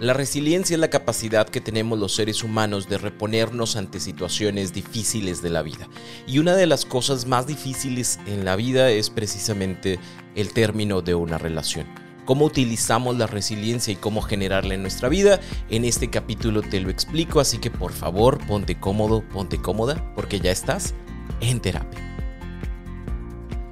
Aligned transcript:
La 0.00 0.12
resiliencia 0.12 0.74
es 0.74 0.80
la 0.80 0.90
capacidad 0.90 1.48
que 1.48 1.60
tenemos 1.60 1.98
los 1.98 2.14
seres 2.14 2.44
humanos 2.44 2.88
de 2.88 2.98
reponernos 2.98 3.74
ante 3.74 3.98
situaciones 3.98 4.72
difíciles 4.72 5.42
de 5.42 5.50
la 5.50 5.62
vida. 5.62 5.88
Y 6.24 6.38
una 6.38 6.54
de 6.54 6.66
las 6.68 6.84
cosas 6.84 7.26
más 7.26 7.48
difíciles 7.48 8.20
en 8.26 8.44
la 8.44 8.54
vida 8.54 8.90
es 8.90 9.10
precisamente 9.10 9.98
el 10.36 10.52
término 10.52 11.02
de 11.02 11.16
una 11.16 11.36
relación. 11.36 11.84
Cómo 12.26 12.44
utilizamos 12.44 13.18
la 13.18 13.26
resiliencia 13.26 13.92
y 13.92 13.96
cómo 13.96 14.22
generarla 14.22 14.74
en 14.74 14.82
nuestra 14.82 15.08
vida, 15.08 15.40
en 15.68 15.84
este 15.84 16.10
capítulo 16.10 16.62
te 16.62 16.78
lo 16.78 16.90
explico, 16.90 17.40
así 17.40 17.58
que 17.58 17.72
por 17.72 17.90
favor 17.90 18.38
ponte 18.46 18.78
cómodo, 18.78 19.24
ponte 19.32 19.60
cómoda, 19.60 20.12
porque 20.14 20.38
ya 20.38 20.52
estás 20.52 20.94
en 21.40 21.58
terapia. 21.58 22.07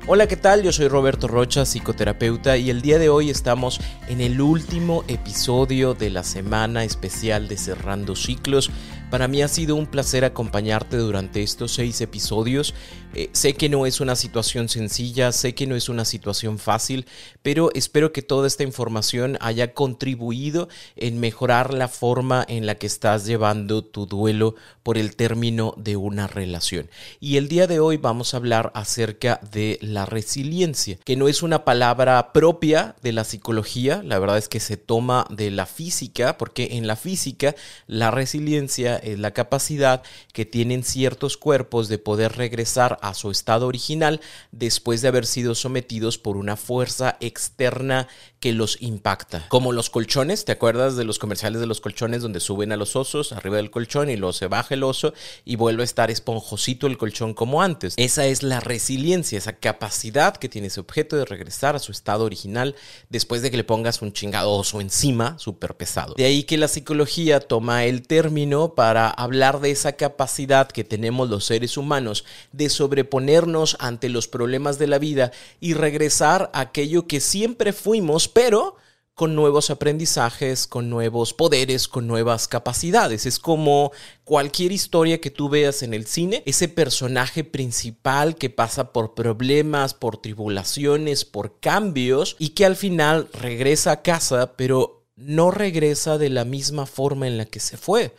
Hola, 0.08 0.28
¿qué 0.28 0.36
tal? 0.36 0.62
Yo 0.62 0.70
soy 0.70 0.86
Roberto 0.86 1.26
Rocha, 1.26 1.66
psicoterapeuta, 1.66 2.56
y 2.56 2.70
el 2.70 2.80
día 2.80 3.00
de 3.00 3.08
hoy 3.08 3.28
estamos 3.28 3.80
en 4.06 4.20
el 4.20 4.40
último 4.40 5.02
episodio 5.08 5.94
de 5.94 6.10
la 6.10 6.22
semana 6.22 6.84
especial 6.84 7.48
de 7.48 7.56
Cerrando 7.56 8.14
Ciclos. 8.14 8.70
Para 9.10 9.28
mí 9.28 9.40
ha 9.40 9.46
sido 9.46 9.76
un 9.76 9.86
placer 9.86 10.24
acompañarte 10.24 10.96
durante 10.96 11.44
estos 11.44 11.72
seis 11.72 12.00
episodios. 12.00 12.74
Eh, 13.14 13.30
sé 13.32 13.54
que 13.54 13.68
no 13.68 13.86
es 13.86 14.00
una 14.00 14.16
situación 14.16 14.68
sencilla, 14.68 15.30
sé 15.30 15.54
que 15.54 15.66
no 15.66 15.76
es 15.76 15.88
una 15.88 16.04
situación 16.04 16.58
fácil, 16.58 17.06
pero 17.40 17.70
espero 17.74 18.12
que 18.12 18.20
toda 18.20 18.48
esta 18.48 18.64
información 18.64 19.38
haya 19.40 19.74
contribuido 19.74 20.68
en 20.96 21.20
mejorar 21.20 21.72
la 21.72 21.86
forma 21.86 22.44
en 22.48 22.66
la 22.66 22.74
que 22.74 22.88
estás 22.88 23.24
llevando 23.24 23.84
tu 23.84 24.06
duelo 24.06 24.56
por 24.82 24.98
el 24.98 25.14
término 25.14 25.72
de 25.76 25.96
una 25.96 26.26
relación. 26.26 26.90
Y 27.20 27.36
el 27.36 27.48
día 27.48 27.68
de 27.68 27.78
hoy 27.78 27.96
vamos 27.98 28.34
a 28.34 28.38
hablar 28.38 28.72
acerca 28.74 29.40
de 29.52 29.78
la 29.80 30.04
resiliencia, 30.04 30.98
que 31.04 31.16
no 31.16 31.28
es 31.28 31.42
una 31.42 31.64
palabra 31.64 32.32
propia 32.32 32.96
de 33.02 33.12
la 33.12 33.24
psicología, 33.24 34.02
la 34.04 34.18
verdad 34.18 34.36
es 34.36 34.48
que 34.48 34.60
se 34.60 34.76
toma 34.76 35.26
de 35.30 35.52
la 35.52 35.66
física, 35.66 36.36
porque 36.36 36.70
en 36.72 36.86
la 36.86 36.96
física 36.96 37.54
la 37.86 38.10
resiliencia 38.10 38.95
es 38.96 39.18
la 39.18 39.32
capacidad 39.32 40.02
que 40.32 40.44
tienen 40.44 40.84
ciertos 40.84 41.36
cuerpos 41.36 41.88
de 41.88 41.98
poder 41.98 42.32
regresar 42.36 42.98
a 43.02 43.14
su 43.14 43.30
estado 43.30 43.66
original 43.66 44.20
después 44.52 45.02
de 45.02 45.08
haber 45.08 45.26
sido 45.26 45.54
sometidos 45.54 46.18
por 46.18 46.36
una 46.36 46.56
fuerza 46.56 47.16
externa 47.20 48.08
que 48.40 48.52
los 48.52 48.80
impacta. 48.80 49.46
Como 49.48 49.72
los 49.72 49.90
colchones, 49.90 50.44
¿te 50.44 50.52
acuerdas 50.52 50.96
de 50.96 51.04
los 51.04 51.18
comerciales 51.18 51.60
de 51.60 51.66
los 51.66 51.80
colchones 51.80 52.22
donde 52.22 52.40
suben 52.40 52.72
a 52.72 52.76
los 52.76 52.96
osos 52.96 53.32
arriba 53.32 53.56
del 53.56 53.70
colchón 53.70 54.08
y 54.08 54.16
luego 54.16 54.32
se 54.32 54.46
baja 54.46 54.74
el 54.74 54.82
oso 54.82 55.12
y 55.44 55.56
vuelve 55.56 55.82
a 55.82 55.84
estar 55.84 56.10
esponjosito 56.10 56.86
el 56.86 56.96
colchón 56.96 57.34
como 57.34 57.62
antes? 57.62 57.94
Esa 57.98 58.26
es 58.26 58.42
la 58.42 58.60
resiliencia, 58.60 59.36
esa 59.36 59.52
capacidad 59.52 60.36
que 60.36 60.48
tiene 60.48 60.68
ese 60.68 60.80
objeto 60.80 61.16
de 61.16 61.26
regresar 61.26 61.76
a 61.76 61.80
su 61.80 61.92
estado 61.92 62.24
original 62.24 62.74
después 63.10 63.42
de 63.42 63.50
que 63.50 63.58
le 63.58 63.64
pongas 63.64 64.00
un 64.00 64.12
chingado 64.12 64.52
oso 64.52 64.80
encima, 64.80 65.38
súper 65.38 65.76
pesado. 65.76 66.14
De 66.14 66.24
ahí 66.24 66.44
que 66.44 66.56
la 66.56 66.68
psicología 66.68 67.40
toma 67.40 67.84
el 67.84 68.06
término 68.06 68.74
para 68.74 68.86
para 68.86 69.10
hablar 69.10 69.58
de 69.58 69.72
esa 69.72 69.94
capacidad 69.94 70.68
que 70.68 70.84
tenemos 70.84 71.28
los 71.28 71.44
seres 71.44 71.76
humanos 71.76 72.24
de 72.52 72.68
sobreponernos 72.68 73.76
ante 73.80 74.08
los 74.08 74.28
problemas 74.28 74.78
de 74.78 74.86
la 74.86 75.00
vida 75.00 75.32
y 75.58 75.74
regresar 75.74 76.52
a 76.54 76.60
aquello 76.60 77.08
que 77.08 77.18
siempre 77.18 77.72
fuimos, 77.72 78.25
pero 78.28 78.76
con 79.14 79.34
nuevos 79.34 79.70
aprendizajes, 79.70 80.66
con 80.66 80.90
nuevos 80.90 81.32
poderes, 81.32 81.88
con 81.88 82.06
nuevas 82.06 82.48
capacidades. 82.48 83.24
Es 83.24 83.38
como 83.38 83.92
cualquier 84.24 84.72
historia 84.72 85.22
que 85.22 85.30
tú 85.30 85.48
veas 85.48 85.82
en 85.82 85.94
el 85.94 86.06
cine, 86.06 86.42
ese 86.44 86.68
personaje 86.68 87.42
principal 87.42 88.36
que 88.36 88.50
pasa 88.50 88.92
por 88.92 89.14
problemas, 89.14 89.94
por 89.94 90.18
tribulaciones, 90.18 91.24
por 91.24 91.58
cambios 91.60 92.36
y 92.38 92.50
que 92.50 92.66
al 92.66 92.76
final 92.76 93.30
regresa 93.32 93.92
a 93.92 94.02
casa, 94.02 94.52
pero 94.56 95.06
no 95.16 95.50
regresa 95.50 96.18
de 96.18 96.28
la 96.28 96.44
misma 96.44 96.84
forma 96.84 97.26
en 97.26 97.38
la 97.38 97.46
que 97.46 97.60
se 97.60 97.78
fue 97.78 98.12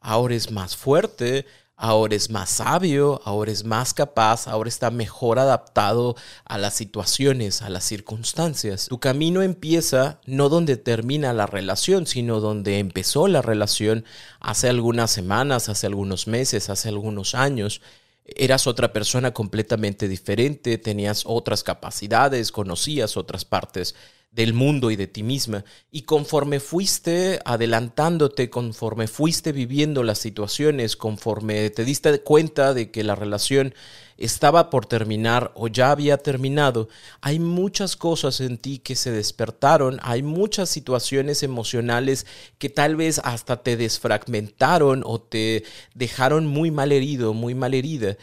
ahora 0.00 0.34
es 0.34 0.50
más 0.50 0.76
fuerte, 0.76 1.46
ahora 1.80 2.14
es 2.14 2.28
más 2.28 2.50
sabio, 2.50 3.22
ahora 3.24 3.50
es 3.50 3.64
más 3.64 3.94
capaz, 3.94 4.46
ahora 4.46 4.68
está 4.68 4.90
mejor 4.90 5.38
adaptado 5.38 6.14
a 6.44 6.58
las 6.58 6.74
situaciones, 6.74 7.62
a 7.62 7.70
las 7.70 7.84
circunstancias. 7.84 8.86
Tu 8.88 9.00
camino 9.00 9.40
empieza 9.40 10.20
no 10.26 10.50
donde 10.50 10.76
termina 10.76 11.32
la 11.32 11.46
relación, 11.46 12.06
sino 12.06 12.40
donde 12.40 12.80
empezó 12.80 13.28
la 13.28 13.40
relación 13.40 14.04
hace 14.40 14.68
algunas 14.68 15.10
semanas, 15.10 15.70
hace 15.70 15.86
algunos 15.86 16.26
meses, 16.26 16.68
hace 16.68 16.90
algunos 16.90 17.34
años. 17.34 17.80
Eras 18.26 18.66
otra 18.66 18.92
persona 18.92 19.32
completamente 19.32 20.06
diferente, 20.06 20.76
tenías 20.76 21.22
otras 21.24 21.64
capacidades, 21.64 22.52
conocías 22.52 23.16
otras 23.16 23.46
partes 23.46 23.94
del 24.30 24.54
mundo 24.54 24.90
y 24.90 24.96
de 24.96 25.06
ti 25.06 25.22
misma. 25.22 25.64
Y 25.90 26.02
conforme 26.02 26.60
fuiste 26.60 27.40
adelantándote, 27.44 28.48
conforme 28.48 29.08
fuiste 29.08 29.52
viviendo 29.52 30.02
las 30.02 30.18
situaciones, 30.18 30.96
conforme 30.96 31.70
te 31.70 31.84
diste 31.84 32.20
cuenta 32.20 32.72
de 32.72 32.90
que 32.90 33.02
la 33.02 33.16
relación 33.16 33.74
estaba 34.16 34.70
por 34.70 34.86
terminar 34.86 35.50
o 35.54 35.66
ya 35.66 35.90
había 35.90 36.18
terminado, 36.18 36.88
hay 37.22 37.38
muchas 37.38 37.96
cosas 37.96 38.40
en 38.40 38.58
ti 38.58 38.78
que 38.78 38.94
se 38.94 39.10
despertaron, 39.10 39.98
hay 40.02 40.22
muchas 40.22 40.68
situaciones 40.68 41.42
emocionales 41.42 42.26
que 42.58 42.68
tal 42.68 42.96
vez 42.96 43.20
hasta 43.24 43.62
te 43.62 43.76
desfragmentaron 43.76 45.02
o 45.06 45.20
te 45.20 45.64
dejaron 45.94 46.46
muy 46.46 46.70
mal 46.70 46.92
herido, 46.92 47.32
muy 47.32 47.54
mal 47.54 47.72
herida, 47.72 48.16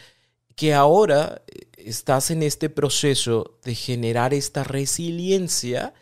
que 0.58 0.74
ahora 0.74 1.42
estás 1.76 2.32
en 2.32 2.42
este 2.42 2.68
proceso 2.68 3.58
de 3.62 3.76
generar 3.76 4.34
esta 4.34 4.64
resiliencia 4.64 5.94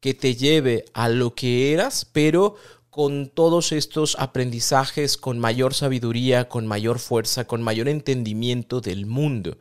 que 0.00 0.12
te 0.12 0.36
lleve 0.36 0.84
a 0.92 1.08
lo 1.08 1.34
que 1.34 1.72
eras, 1.72 2.04
pero 2.12 2.56
con 2.90 3.30
todos 3.30 3.72
estos 3.72 4.16
aprendizajes, 4.18 5.16
con 5.16 5.38
mayor 5.38 5.72
sabiduría, 5.72 6.50
con 6.50 6.66
mayor 6.66 6.98
fuerza, 6.98 7.46
con 7.46 7.62
mayor 7.62 7.88
entendimiento 7.88 8.82
del 8.82 9.06
mundo. 9.06 9.56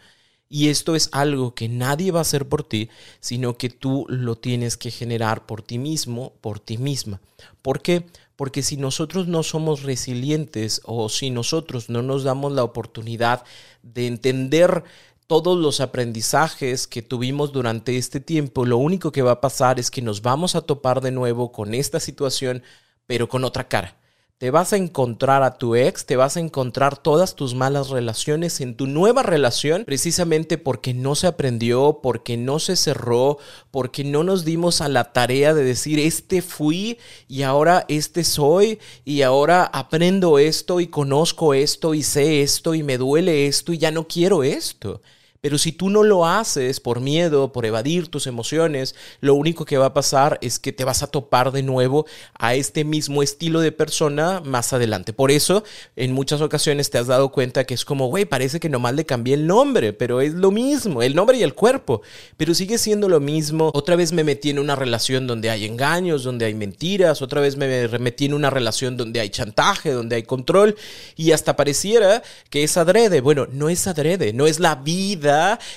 Y 0.50 0.67
esto 0.67 0.97
es 0.97 1.07
algo 1.13 1.56
que 1.56 1.69
nadie 1.69 2.11
va 2.11 2.19
a 2.19 2.23
hacer 2.23 2.50
por 2.50 2.63
ti, 2.63 2.90
sino 3.22 3.57
que 3.57 3.69
tú 3.69 4.06
lo 4.09 4.35
tienes 4.35 4.75
que 4.75 4.91
generar 4.91 5.45
por 5.45 5.61
ti 5.61 5.78
mismo, 5.78 6.34
por 6.41 6.59
ti 6.59 6.78
misma. 6.78 7.22
¿Por 7.61 7.81
qué? 7.81 8.06
Porque 8.41 8.63
si 8.63 8.75
nosotros 8.75 9.28
no 9.28 9.44
somos 9.44 9.84
resilientes 9.84 10.81
o 10.85 11.09
si 11.09 11.29
nosotros 11.29 11.91
no 11.91 12.02
nos 12.02 12.24
damos 12.24 12.52
la 12.53 12.63
oportunidad 12.63 13.44
de 13.84 14.07
entender 14.07 14.84
todos 15.28 15.56
los 15.59 15.79
aprendizajes 15.79 16.88
que 16.88 17.03
tuvimos 17.03 17.52
durante 17.52 17.97
este 17.97 18.19
tiempo, 18.19 18.66
lo 18.66 18.78
único 18.78 19.12
que 19.12 19.22
va 19.22 19.34
a 19.34 19.41
pasar 19.41 19.79
es 19.79 19.91
que 19.91 20.02
nos 20.02 20.24
vamos 20.24 20.56
a 20.56 20.62
topar 20.62 21.02
de 21.02 21.12
nuevo 21.12 21.52
con 21.52 21.75
esta 21.75 22.00
situación, 22.00 22.63
pero 23.06 23.29
con 23.29 23.44
otra 23.44 23.68
cara. 23.68 24.00
Te 24.41 24.50
vas 24.50 24.74
a 24.74 24.78
encontrar 24.78 25.44
a 25.44 25.59
tu 25.59 25.75
ex, 25.75 26.07
te 26.07 26.16
vas 26.16 26.35
a 26.35 26.40
encontrar 26.40 26.97
todas 26.97 27.35
tus 27.35 27.53
malas 27.53 27.90
relaciones 27.90 28.59
en 28.59 28.74
tu 28.75 28.88
nueva 28.88 29.22
relación, 29.22 29.85
precisamente 29.85 30.57
porque 30.57 30.96
no 30.96 31.13
se 31.13 31.28
aprendió, 31.28 32.00
porque 32.02 32.38
no 32.38 32.57
se 32.57 32.75
cerró, 32.75 33.38
porque 33.69 34.03
no 34.03 34.24
nos 34.24 34.44
dimos 34.44 34.81
a 34.81 34.90
la 34.90 35.13
tarea 35.13 35.53
de 35.53 35.63
decir, 35.63 36.00
este 36.00 36.41
fui 36.41 36.97
y 37.28 37.43
ahora 37.43 37.85
este 37.88 38.23
soy 38.23 38.79
y 39.05 39.22
ahora 39.22 39.64
aprendo 39.64 40.40
esto 40.40 40.79
y 40.79 40.87
conozco 40.87 41.53
esto 41.53 41.94
y 41.94 42.02
sé 42.02 42.41
esto 42.41 42.73
y 42.73 42.82
me 42.82 42.97
duele 42.97 43.46
esto 43.46 43.73
y 43.73 43.78
ya 43.78 43.91
no 43.91 44.08
quiero 44.08 44.41
esto. 44.41 45.03
Pero 45.41 45.58
si 45.58 45.72
tú 45.72 45.90
no 45.90 46.03
lo 46.03 46.28
haces 46.28 46.79
por 46.79 46.99
miedo, 46.99 47.52
por 47.52 47.66
evadir 47.66 48.09
tus 48.09 48.28
emociones, 48.28 48.93
lo 49.22 49.34
único 49.34 49.66
que 49.66 49.79
va 49.79 49.88
a 49.88 49.93
pasar 49.96 50.38
es 50.43 50.59
que 50.59 50.72
te 50.72 50.84
vas 50.84 51.02
a 51.02 51.08
topar 51.08 51.52
de 51.52 51.64
nuevo 51.64 52.05
a 52.38 52.53
este 52.53 52.84
mismo 52.84 53.23
estilo 53.23 53.59
de 53.59 53.72
persona 53.72 54.41
más 54.41 54.72
adelante. 54.72 55.14
Por 55.14 55.32
eso, 55.32 55.64
en 55.96 56.11
muchas 56.11 56.41
ocasiones 56.41 56.91
te 56.91 56.99
has 56.99 57.08
dado 57.08 57.32
cuenta 57.32 57.64
que 57.64 57.73
es 57.73 57.85
como, 57.85 58.05
güey, 58.05 58.26
parece 58.26 58.59
que 58.59 58.70
nomás 58.70 58.93
le 58.93 59.08
cambié 59.08 59.34
el 59.34 59.47
nombre, 59.47 59.93
pero 59.93 60.22
es 60.22 60.35
lo 60.35 60.52
mismo, 60.52 61.02
el 61.02 61.16
nombre 61.16 61.40
y 61.40 61.41
el 61.41 61.55
cuerpo, 61.55 62.03
pero 62.37 62.53
sigue 62.53 62.78
siendo 62.78 63.09
lo 63.09 63.20
mismo. 63.20 63.72
Otra 63.73 63.96
vez 63.96 64.11
me 64.11 64.23
metí 64.23 64.52
en 64.52 64.59
una 64.59 64.76
relación 64.76 65.26
donde 65.26 65.49
hay 65.49 65.66
engaños, 65.66 66.23
donde 66.23 66.46
hay 66.46 66.53
mentiras, 66.53 67.23
otra 67.23 67.41
vez 67.41 67.58
me 67.58 67.87
metí 67.97 68.26
en 68.26 68.35
una 68.35 68.52
relación 68.52 68.96
donde 68.96 69.20
hay 69.20 69.32
chantaje, 69.32 69.90
donde 69.90 70.17
hay 70.17 70.23
control, 70.23 70.76
y 71.16 71.32
hasta 71.32 71.55
pareciera 71.55 72.22
que 72.52 72.64
es 72.64 72.78
adrede. 72.78 73.22
Bueno, 73.22 73.47
no 73.52 73.70
es 73.70 73.87
adrede, 73.87 74.34
no 74.34 74.46
es 74.46 74.59
la 74.59 74.76
vida 74.76 75.30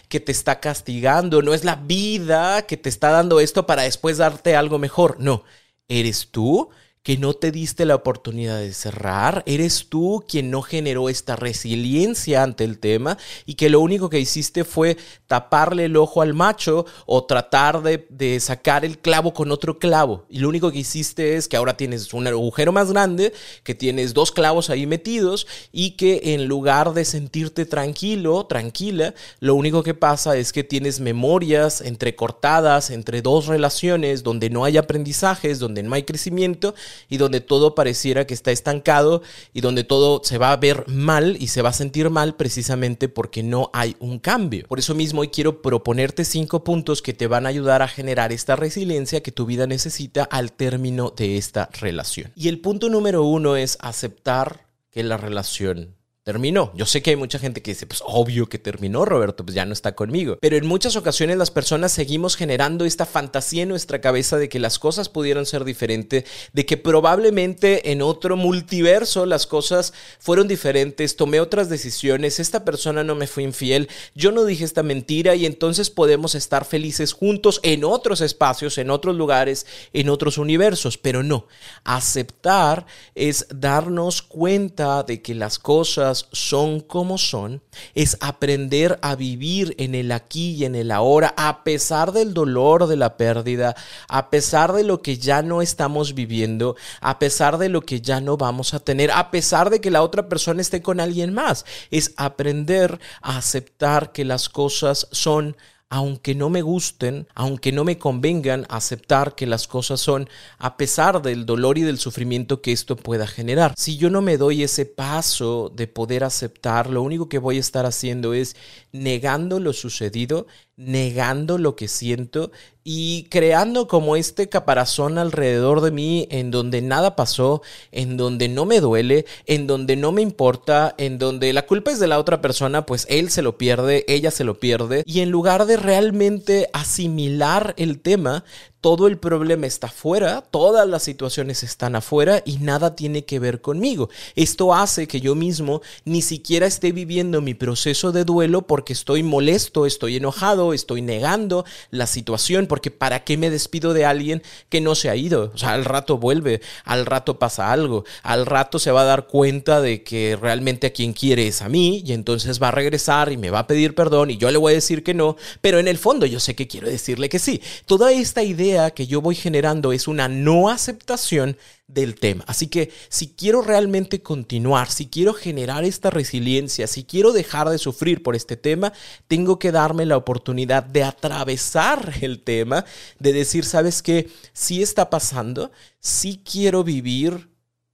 que 0.08 0.20
te 0.20 0.32
está 0.32 0.60
castigando, 0.60 1.42
no 1.42 1.54
es 1.54 1.64
la 1.64 1.76
vida 1.76 2.66
que 2.66 2.76
te 2.76 2.88
está 2.88 3.10
dando 3.10 3.40
esto 3.40 3.66
para 3.66 3.82
después 3.82 4.18
darte 4.18 4.56
algo 4.56 4.78
mejor. 4.78 5.16
No, 5.20 5.44
eres 5.88 6.28
tú 6.30 6.70
que 7.04 7.18
no 7.18 7.34
te 7.34 7.52
diste 7.52 7.84
la 7.84 7.96
oportunidad 7.96 8.58
de 8.58 8.72
cerrar, 8.72 9.42
eres 9.44 9.88
tú 9.90 10.24
quien 10.26 10.50
no 10.50 10.62
generó 10.62 11.10
esta 11.10 11.36
resiliencia 11.36 12.42
ante 12.42 12.64
el 12.64 12.78
tema 12.78 13.18
y 13.44 13.54
que 13.54 13.68
lo 13.68 13.80
único 13.80 14.08
que 14.08 14.18
hiciste 14.18 14.64
fue 14.64 14.96
taparle 15.26 15.84
el 15.84 15.98
ojo 15.98 16.22
al 16.22 16.32
macho 16.32 16.86
o 17.04 17.24
tratar 17.24 17.82
de, 17.82 18.40
sacar 18.40 18.86
el 18.86 18.98
clavo 18.98 19.34
con 19.34 19.52
otro 19.52 19.78
clavo. 19.78 20.24
Y 20.30 20.38
lo 20.38 20.48
único 20.48 20.72
que 20.72 20.78
hiciste 20.78 21.36
es 21.36 21.46
que 21.46 21.58
ahora 21.58 21.76
tienes 21.76 22.14
un 22.14 22.26
agujero 22.26 22.72
más 22.72 22.90
grande, 22.90 23.34
que 23.64 23.74
tienes 23.74 24.14
dos 24.14 24.32
clavos 24.32 24.70
ahí 24.70 24.86
metidos 24.86 25.46
y 25.72 25.92
que 25.92 26.32
en 26.32 26.46
lugar 26.46 26.94
de 26.94 27.04
sentirte 27.04 27.66
tranquilo, 27.66 28.46
tranquila, 28.46 29.12
lo 29.40 29.54
único 29.56 29.82
que 29.82 29.92
pasa 29.92 30.38
es 30.38 30.54
que 30.54 30.64
tienes 30.64 31.00
memorias 31.00 31.82
entrecortadas 31.82 32.88
entre 32.88 33.20
dos 33.20 33.46
relaciones 33.46 34.22
donde 34.22 34.48
no 34.48 34.64
hay 34.64 34.78
aprendizajes, 34.78 35.58
donde 35.58 35.82
no 35.82 35.94
hay 35.94 36.04
crecimiento 36.04 36.74
y 37.08 37.16
donde 37.16 37.40
todo 37.40 37.74
pareciera 37.74 38.26
que 38.26 38.34
está 38.34 38.50
estancado 38.50 39.22
y 39.52 39.60
donde 39.60 39.84
todo 39.84 40.20
se 40.24 40.38
va 40.38 40.52
a 40.52 40.56
ver 40.56 40.84
mal 40.88 41.36
y 41.40 41.48
se 41.48 41.62
va 41.62 41.70
a 41.70 41.72
sentir 41.72 42.10
mal 42.10 42.36
precisamente 42.36 43.08
porque 43.08 43.42
no 43.42 43.70
hay 43.72 43.96
un 44.00 44.18
cambio. 44.18 44.66
Por 44.68 44.78
eso 44.78 44.94
mismo 44.94 45.20
hoy 45.20 45.28
quiero 45.28 45.62
proponerte 45.62 46.24
cinco 46.24 46.64
puntos 46.64 47.02
que 47.02 47.12
te 47.12 47.26
van 47.26 47.46
a 47.46 47.50
ayudar 47.50 47.82
a 47.82 47.88
generar 47.88 48.32
esta 48.32 48.56
resiliencia 48.56 49.22
que 49.22 49.32
tu 49.32 49.46
vida 49.46 49.66
necesita 49.66 50.24
al 50.24 50.52
término 50.52 51.12
de 51.16 51.36
esta 51.36 51.68
relación. 51.80 52.32
Y 52.34 52.48
el 52.48 52.60
punto 52.60 52.88
número 52.88 53.22
uno 53.24 53.56
es 53.56 53.78
aceptar 53.80 54.66
que 54.90 55.02
la 55.02 55.16
relación 55.16 55.96
terminó. 56.24 56.72
Yo 56.74 56.86
sé 56.86 57.02
que 57.02 57.10
hay 57.10 57.16
mucha 57.16 57.38
gente 57.38 57.60
que 57.60 57.72
dice, 57.72 57.86
pues 57.86 58.02
obvio 58.06 58.48
que 58.48 58.58
terminó, 58.58 59.04
Roberto, 59.04 59.44
pues 59.44 59.54
ya 59.54 59.66
no 59.66 59.74
está 59.74 59.94
conmigo. 59.94 60.38
Pero 60.40 60.56
en 60.56 60.66
muchas 60.66 60.96
ocasiones 60.96 61.36
las 61.36 61.50
personas 61.50 61.92
seguimos 61.92 62.34
generando 62.34 62.86
esta 62.86 63.04
fantasía 63.04 63.64
en 63.64 63.68
nuestra 63.68 64.00
cabeza 64.00 64.38
de 64.38 64.48
que 64.48 64.58
las 64.58 64.78
cosas 64.78 65.10
pudieron 65.10 65.44
ser 65.44 65.64
diferentes, 65.64 66.24
de 66.54 66.64
que 66.64 66.78
probablemente 66.78 67.92
en 67.92 68.00
otro 68.00 68.38
multiverso 68.38 69.26
las 69.26 69.46
cosas 69.46 69.92
fueron 70.18 70.48
diferentes, 70.48 71.16
tomé 71.16 71.40
otras 71.40 71.68
decisiones, 71.68 72.40
esta 72.40 72.64
persona 72.64 73.04
no 73.04 73.14
me 73.14 73.26
fue 73.26 73.42
infiel, 73.42 73.90
yo 74.14 74.32
no 74.32 74.46
dije 74.46 74.64
esta 74.64 74.82
mentira 74.82 75.34
y 75.34 75.44
entonces 75.44 75.90
podemos 75.90 76.34
estar 76.34 76.64
felices 76.64 77.12
juntos 77.12 77.60
en 77.62 77.84
otros 77.84 78.22
espacios, 78.22 78.78
en 78.78 78.88
otros 78.88 79.14
lugares, 79.14 79.66
en 79.92 80.08
otros 80.08 80.38
universos. 80.38 80.96
Pero 80.96 81.22
no, 81.22 81.48
aceptar 81.84 82.86
es 83.14 83.46
darnos 83.50 84.22
cuenta 84.22 85.02
de 85.02 85.20
que 85.20 85.34
las 85.34 85.58
cosas 85.58 86.13
son 86.14 86.80
como 86.80 87.18
son, 87.18 87.62
es 87.94 88.16
aprender 88.20 88.98
a 89.02 89.16
vivir 89.16 89.74
en 89.78 89.94
el 89.94 90.12
aquí 90.12 90.52
y 90.52 90.64
en 90.64 90.74
el 90.74 90.90
ahora, 90.90 91.34
a 91.36 91.64
pesar 91.64 92.12
del 92.12 92.34
dolor 92.34 92.86
de 92.86 92.96
la 92.96 93.16
pérdida, 93.16 93.74
a 94.08 94.30
pesar 94.30 94.72
de 94.72 94.84
lo 94.84 95.02
que 95.02 95.18
ya 95.18 95.42
no 95.42 95.62
estamos 95.62 96.14
viviendo, 96.14 96.76
a 97.00 97.18
pesar 97.18 97.58
de 97.58 97.68
lo 97.68 97.82
que 97.82 98.00
ya 98.00 98.20
no 98.20 98.36
vamos 98.36 98.74
a 98.74 98.80
tener, 98.80 99.10
a 99.10 99.30
pesar 99.30 99.70
de 99.70 99.80
que 99.80 99.90
la 99.90 100.02
otra 100.02 100.28
persona 100.28 100.60
esté 100.60 100.82
con 100.82 101.00
alguien 101.00 101.34
más. 101.34 101.64
Es 101.90 102.12
aprender 102.16 102.98
a 103.22 103.36
aceptar 103.38 104.12
que 104.12 104.24
las 104.24 104.48
cosas 104.48 105.08
son 105.10 105.56
aunque 105.90 106.34
no 106.34 106.50
me 106.50 106.62
gusten, 106.62 107.28
aunque 107.34 107.70
no 107.70 107.84
me 107.84 107.98
convengan, 107.98 108.66
aceptar 108.68 109.34
que 109.34 109.46
las 109.46 109.68
cosas 109.68 110.00
son 110.00 110.28
a 110.58 110.76
pesar 110.76 111.22
del 111.22 111.46
dolor 111.46 111.78
y 111.78 111.82
del 111.82 111.98
sufrimiento 111.98 112.62
que 112.62 112.72
esto 112.72 112.96
pueda 112.96 113.26
generar. 113.26 113.74
Si 113.76 113.96
yo 113.96 114.10
no 114.10 114.22
me 114.22 114.36
doy 114.36 114.62
ese 114.62 114.86
paso 114.86 115.70
de 115.74 115.86
poder 115.86 116.24
aceptar, 116.24 116.90
lo 116.90 117.02
único 117.02 117.28
que 117.28 117.38
voy 117.38 117.58
a 117.58 117.60
estar 117.60 117.86
haciendo 117.86 118.34
es 118.34 118.56
negando 118.92 119.60
lo 119.60 119.72
sucedido, 119.72 120.46
negando 120.76 121.58
lo 121.58 121.76
que 121.76 121.88
siento 121.88 122.50
y 122.82 123.24
creando 123.30 123.88
como 123.88 124.16
este 124.16 124.48
caparazón 124.48 125.16
alrededor 125.16 125.80
de 125.80 125.90
mí 125.90 126.26
en 126.30 126.50
donde 126.50 126.82
nada 126.82 127.16
pasó, 127.16 127.62
en 127.92 128.16
donde 128.16 128.48
no 128.48 128.66
me 128.66 128.80
duele, 128.80 129.24
en 129.46 129.66
donde 129.66 129.96
no 129.96 130.12
me 130.12 130.20
importa, 130.20 130.94
en 130.98 131.18
donde 131.18 131.52
la 131.52 131.66
culpa 131.66 131.92
es 131.92 131.98
de 131.98 132.08
la 132.08 132.18
otra 132.18 132.42
persona, 132.42 132.84
pues 132.84 133.06
él 133.08 133.30
se 133.30 133.40
lo 133.40 133.56
pierde, 133.56 134.04
ella 134.06 134.30
se 134.30 134.44
lo 134.44 134.58
pierde. 134.58 135.02
Y 135.06 135.20
en 135.20 135.30
lugar 135.30 135.64
de 135.64 135.78
realmente 135.78 136.68
asimilar 136.74 137.74
el 137.78 138.00
tema, 138.00 138.44
todo 138.84 139.06
el 139.06 139.16
problema 139.16 139.66
está 139.66 139.86
afuera, 139.86 140.42
todas 140.42 140.86
las 140.86 141.02
situaciones 141.02 141.62
están 141.62 141.96
afuera 141.96 142.42
y 142.44 142.58
nada 142.58 142.94
tiene 142.94 143.24
que 143.24 143.38
ver 143.38 143.62
conmigo. 143.62 144.10
Esto 144.36 144.74
hace 144.74 145.08
que 145.08 145.22
yo 145.22 145.34
mismo 145.34 145.80
ni 146.04 146.20
siquiera 146.20 146.66
esté 146.66 146.92
viviendo 146.92 147.40
mi 147.40 147.54
proceso 147.54 148.12
de 148.12 148.26
duelo 148.26 148.66
porque 148.66 148.92
estoy 148.92 149.22
molesto, 149.22 149.86
estoy 149.86 150.16
enojado, 150.16 150.74
estoy 150.74 151.00
negando 151.00 151.64
la 151.90 152.06
situación, 152.06 152.66
porque 152.66 152.90
¿para 152.90 153.24
qué 153.24 153.38
me 153.38 153.48
despido 153.48 153.94
de 153.94 154.04
alguien 154.04 154.42
que 154.68 154.82
no 154.82 154.94
se 154.94 155.08
ha 155.08 155.16
ido? 155.16 155.50
O 155.54 155.56
sea, 155.56 155.72
al 155.72 155.86
rato 155.86 156.18
vuelve, 156.18 156.60
al 156.84 157.06
rato 157.06 157.38
pasa 157.38 157.72
algo, 157.72 158.04
al 158.22 158.44
rato 158.44 158.78
se 158.78 158.90
va 158.90 159.00
a 159.00 159.06
dar 159.06 159.28
cuenta 159.28 159.80
de 159.80 160.02
que 160.02 160.36
realmente 160.38 160.88
a 160.88 160.92
quien 160.92 161.14
quiere 161.14 161.46
es 161.46 161.62
a 161.62 161.70
mí 161.70 162.02
y 162.04 162.12
entonces 162.12 162.62
va 162.62 162.68
a 162.68 162.72
regresar 162.72 163.32
y 163.32 163.38
me 163.38 163.48
va 163.48 163.60
a 163.60 163.66
pedir 163.66 163.94
perdón 163.94 164.30
y 164.30 164.36
yo 164.36 164.50
le 164.50 164.58
voy 164.58 164.72
a 164.72 164.74
decir 164.74 165.02
que 165.02 165.14
no, 165.14 165.38
pero 165.62 165.78
en 165.78 165.88
el 165.88 165.96
fondo 165.96 166.26
yo 166.26 166.38
sé 166.38 166.54
que 166.54 166.68
quiero 166.68 166.90
decirle 166.90 167.30
que 167.30 167.38
sí. 167.38 167.62
Toda 167.86 168.12
esta 168.12 168.42
idea 168.42 168.73
que 168.94 169.06
yo 169.06 169.20
voy 169.20 169.34
generando 169.34 169.92
es 169.92 170.08
una 170.08 170.28
no 170.28 170.68
aceptación 170.68 171.56
del 171.86 172.14
tema. 172.14 172.44
Así 172.46 172.68
que 172.68 172.90
si 173.08 173.28
quiero 173.28 173.62
realmente 173.62 174.22
continuar, 174.22 174.90
si 174.90 175.06
quiero 175.06 175.34
generar 175.34 175.84
esta 175.84 176.10
resiliencia, 176.10 176.86
si 176.86 177.04
quiero 177.04 177.32
dejar 177.32 177.68
de 177.68 177.78
sufrir 177.78 178.22
por 178.22 178.36
este 178.36 178.56
tema, 178.56 178.92
tengo 179.28 179.58
que 179.58 179.72
darme 179.72 180.06
la 180.06 180.16
oportunidad 180.16 180.82
de 180.82 181.04
atravesar 181.04 182.14
el 182.20 182.42
tema, 182.42 182.84
de 183.18 183.32
decir, 183.32 183.64
¿sabes 183.64 184.02
qué? 184.02 184.30
Si 184.52 184.82
está 184.82 185.10
pasando, 185.10 185.70
si 186.00 186.38
quiero 186.38 186.84
vivir 186.84 187.50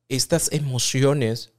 estas 0.08 0.50
emociones 0.52 1.49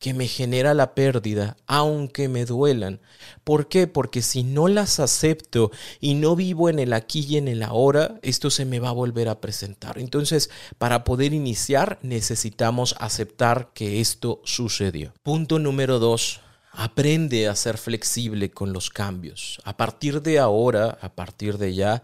que 0.00 0.14
me 0.14 0.26
genera 0.26 0.72
la 0.72 0.94
pérdida, 0.94 1.58
aunque 1.66 2.28
me 2.28 2.46
duelan. 2.46 3.00
¿Por 3.44 3.68
qué? 3.68 3.86
Porque 3.86 4.22
si 4.22 4.42
no 4.42 4.66
las 4.66 4.98
acepto 4.98 5.70
y 6.00 6.14
no 6.14 6.34
vivo 6.34 6.70
en 6.70 6.78
el 6.78 6.94
aquí 6.94 7.20
y 7.28 7.36
en 7.36 7.48
el 7.48 7.62
ahora, 7.62 8.18
esto 8.22 8.48
se 8.48 8.64
me 8.64 8.80
va 8.80 8.88
a 8.88 8.92
volver 8.92 9.28
a 9.28 9.42
presentar. 9.42 9.98
Entonces, 9.98 10.48
para 10.78 11.04
poder 11.04 11.34
iniciar, 11.34 11.98
necesitamos 12.02 12.96
aceptar 12.98 13.72
que 13.74 14.00
esto 14.00 14.40
sucedió. 14.44 15.12
Punto 15.22 15.58
número 15.58 15.98
dos. 15.98 16.40
Aprende 16.72 17.48
a 17.48 17.54
ser 17.54 17.76
flexible 17.76 18.50
con 18.50 18.72
los 18.72 18.88
cambios. 18.88 19.60
A 19.64 19.76
partir 19.76 20.22
de 20.22 20.38
ahora, 20.38 20.98
a 21.02 21.14
partir 21.14 21.58
de 21.58 21.74
ya, 21.74 22.02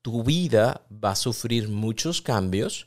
tu 0.00 0.22
vida 0.22 0.86
va 0.92 1.10
a 1.10 1.16
sufrir 1.16 1.68
muchos 1.68 2.22
cambios 2.22 2.86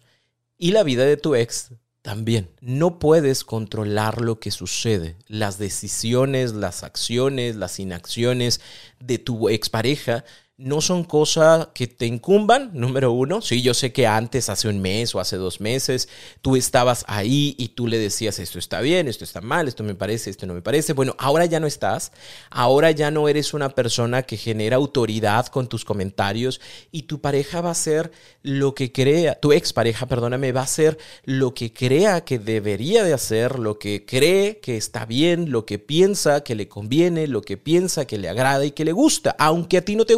y 0.58 0.72
la 0.72 0.82
vida 0.82 1.04
de 1.06 1.18
tu 1.18 1.36
ex 1.36 1.74
también. 2.08 2.50
No 2.62 3.00
puedes 3.00 3.44
controlar 3.44 4.22
lo 4.22 4.40
que 4.40 4.50
sucede. 4.50 5.18
Las 5.28 5.58
decisiones, 5.58 6.54
las 6.54 6.84
acciones, 6.84 7.58
las 7.58 7.82
inacciones 7.82 8.62
de 9.02 9.20
tu 9.20 9.50
expareja 9.50 10.24
no 10.58 10.82
son 10.82 11.04
cosas 11.04 11.68
que 11.76 11.86
te 11.86 12.08
incumban, 12.08 12.72
número 12.74 13.12
uno. 13.12 13.44
Sí, 13.44 13.62
yo 13.62 13.76
sé 13.76 13.94
que 13.94 14.08
antes, 14.08 14.50
hace 14.50 14.68
un 14.68 14.82
mes 14.82 15.14
o 15.14 15.20
hace 15.20 15.38
dos 15.38 15.62
meses, 15.62 16.10
tú 16.42 16.56
estabas 16.56 17.06
ahí 17.08 17.54
y 17.60 17.70
tú 17.70 17.86
le 17.86 18.00
decías, 18.00 18.40
esto 18.40 18.58
está 18.58 18.82
bien, 18.82 19.08
esto 19.08 19.24
está 19.24 19.40
mal, 19.40 19.68
esto 19.68 19.84
me 19.84 19.94
parece, 19.94 20.32
esto 20.32 20.48
no 20.48 20.56
me 20.56 20.64
parece. 20.64 20.94
Bueno, 20.94 21.16
ahora 21.20 21.46
ya 21.46 21.60
no 21.60 21.68
estás, 21.68 22.12
ahora 22.50 22.90
ya 22.90 23.12
no 23.12 23.30
eres 23.30 23.54
una 23.54 23.70
persona 23.70 24.24
que 24.24 24.36
genera 24.36 24.78
autoridad 24.78 25.46
con 25.46 25.70
tus 25.70 25.86
comentarios 25.86 26.60
y 26.92 27.04
tu 27.04 27.22
pareja 27.22 27.62
va 27.62 27.70
a 27.70 27.76
ser 27.76 28.12
lo 28.42 28.74
que 28.74 28.92
crea, 28.92 29.40
tu 29.40 29.52
expareja, 29.52 30.08
perdóname, 30.08 30.54
va 30.54 30.62
a 30.62 30.68
ser 30.68 30.98
lo 31.24 31.54
que 31.54 31.72
crea 31.72 32.22
que 32.22 32.40
debería 32.40 33.04
de 33.04 33.14
hacer, 33.14 33.60
lo 33.60 33.78
que 33.78 34.08
cree 34.08 34.58
que 34.60 34.76
está 34.76 35.06
bien, 35.06 35.52
lo 35.52 35.68
que 35.68 35.78
piensa 35.78 36.44
que 36.44 36.56
le 36.56 36.68
conviene, 36.68 37.28
lo 37.28 37.44
que 37.44 37.58
piensa 37.58 38.08
que 38.08 38.18
le 38.18 38.28
agrada 38.28 38.66
y 38.66 38.72
que 38.72 38.86
le 38.86 38.92
gusta, 38.92 39.36
aunque 39.38 39.78
a 39.78 39.86
ti 39.86 39.96
no 39.96 40.06
te 40.06 40.16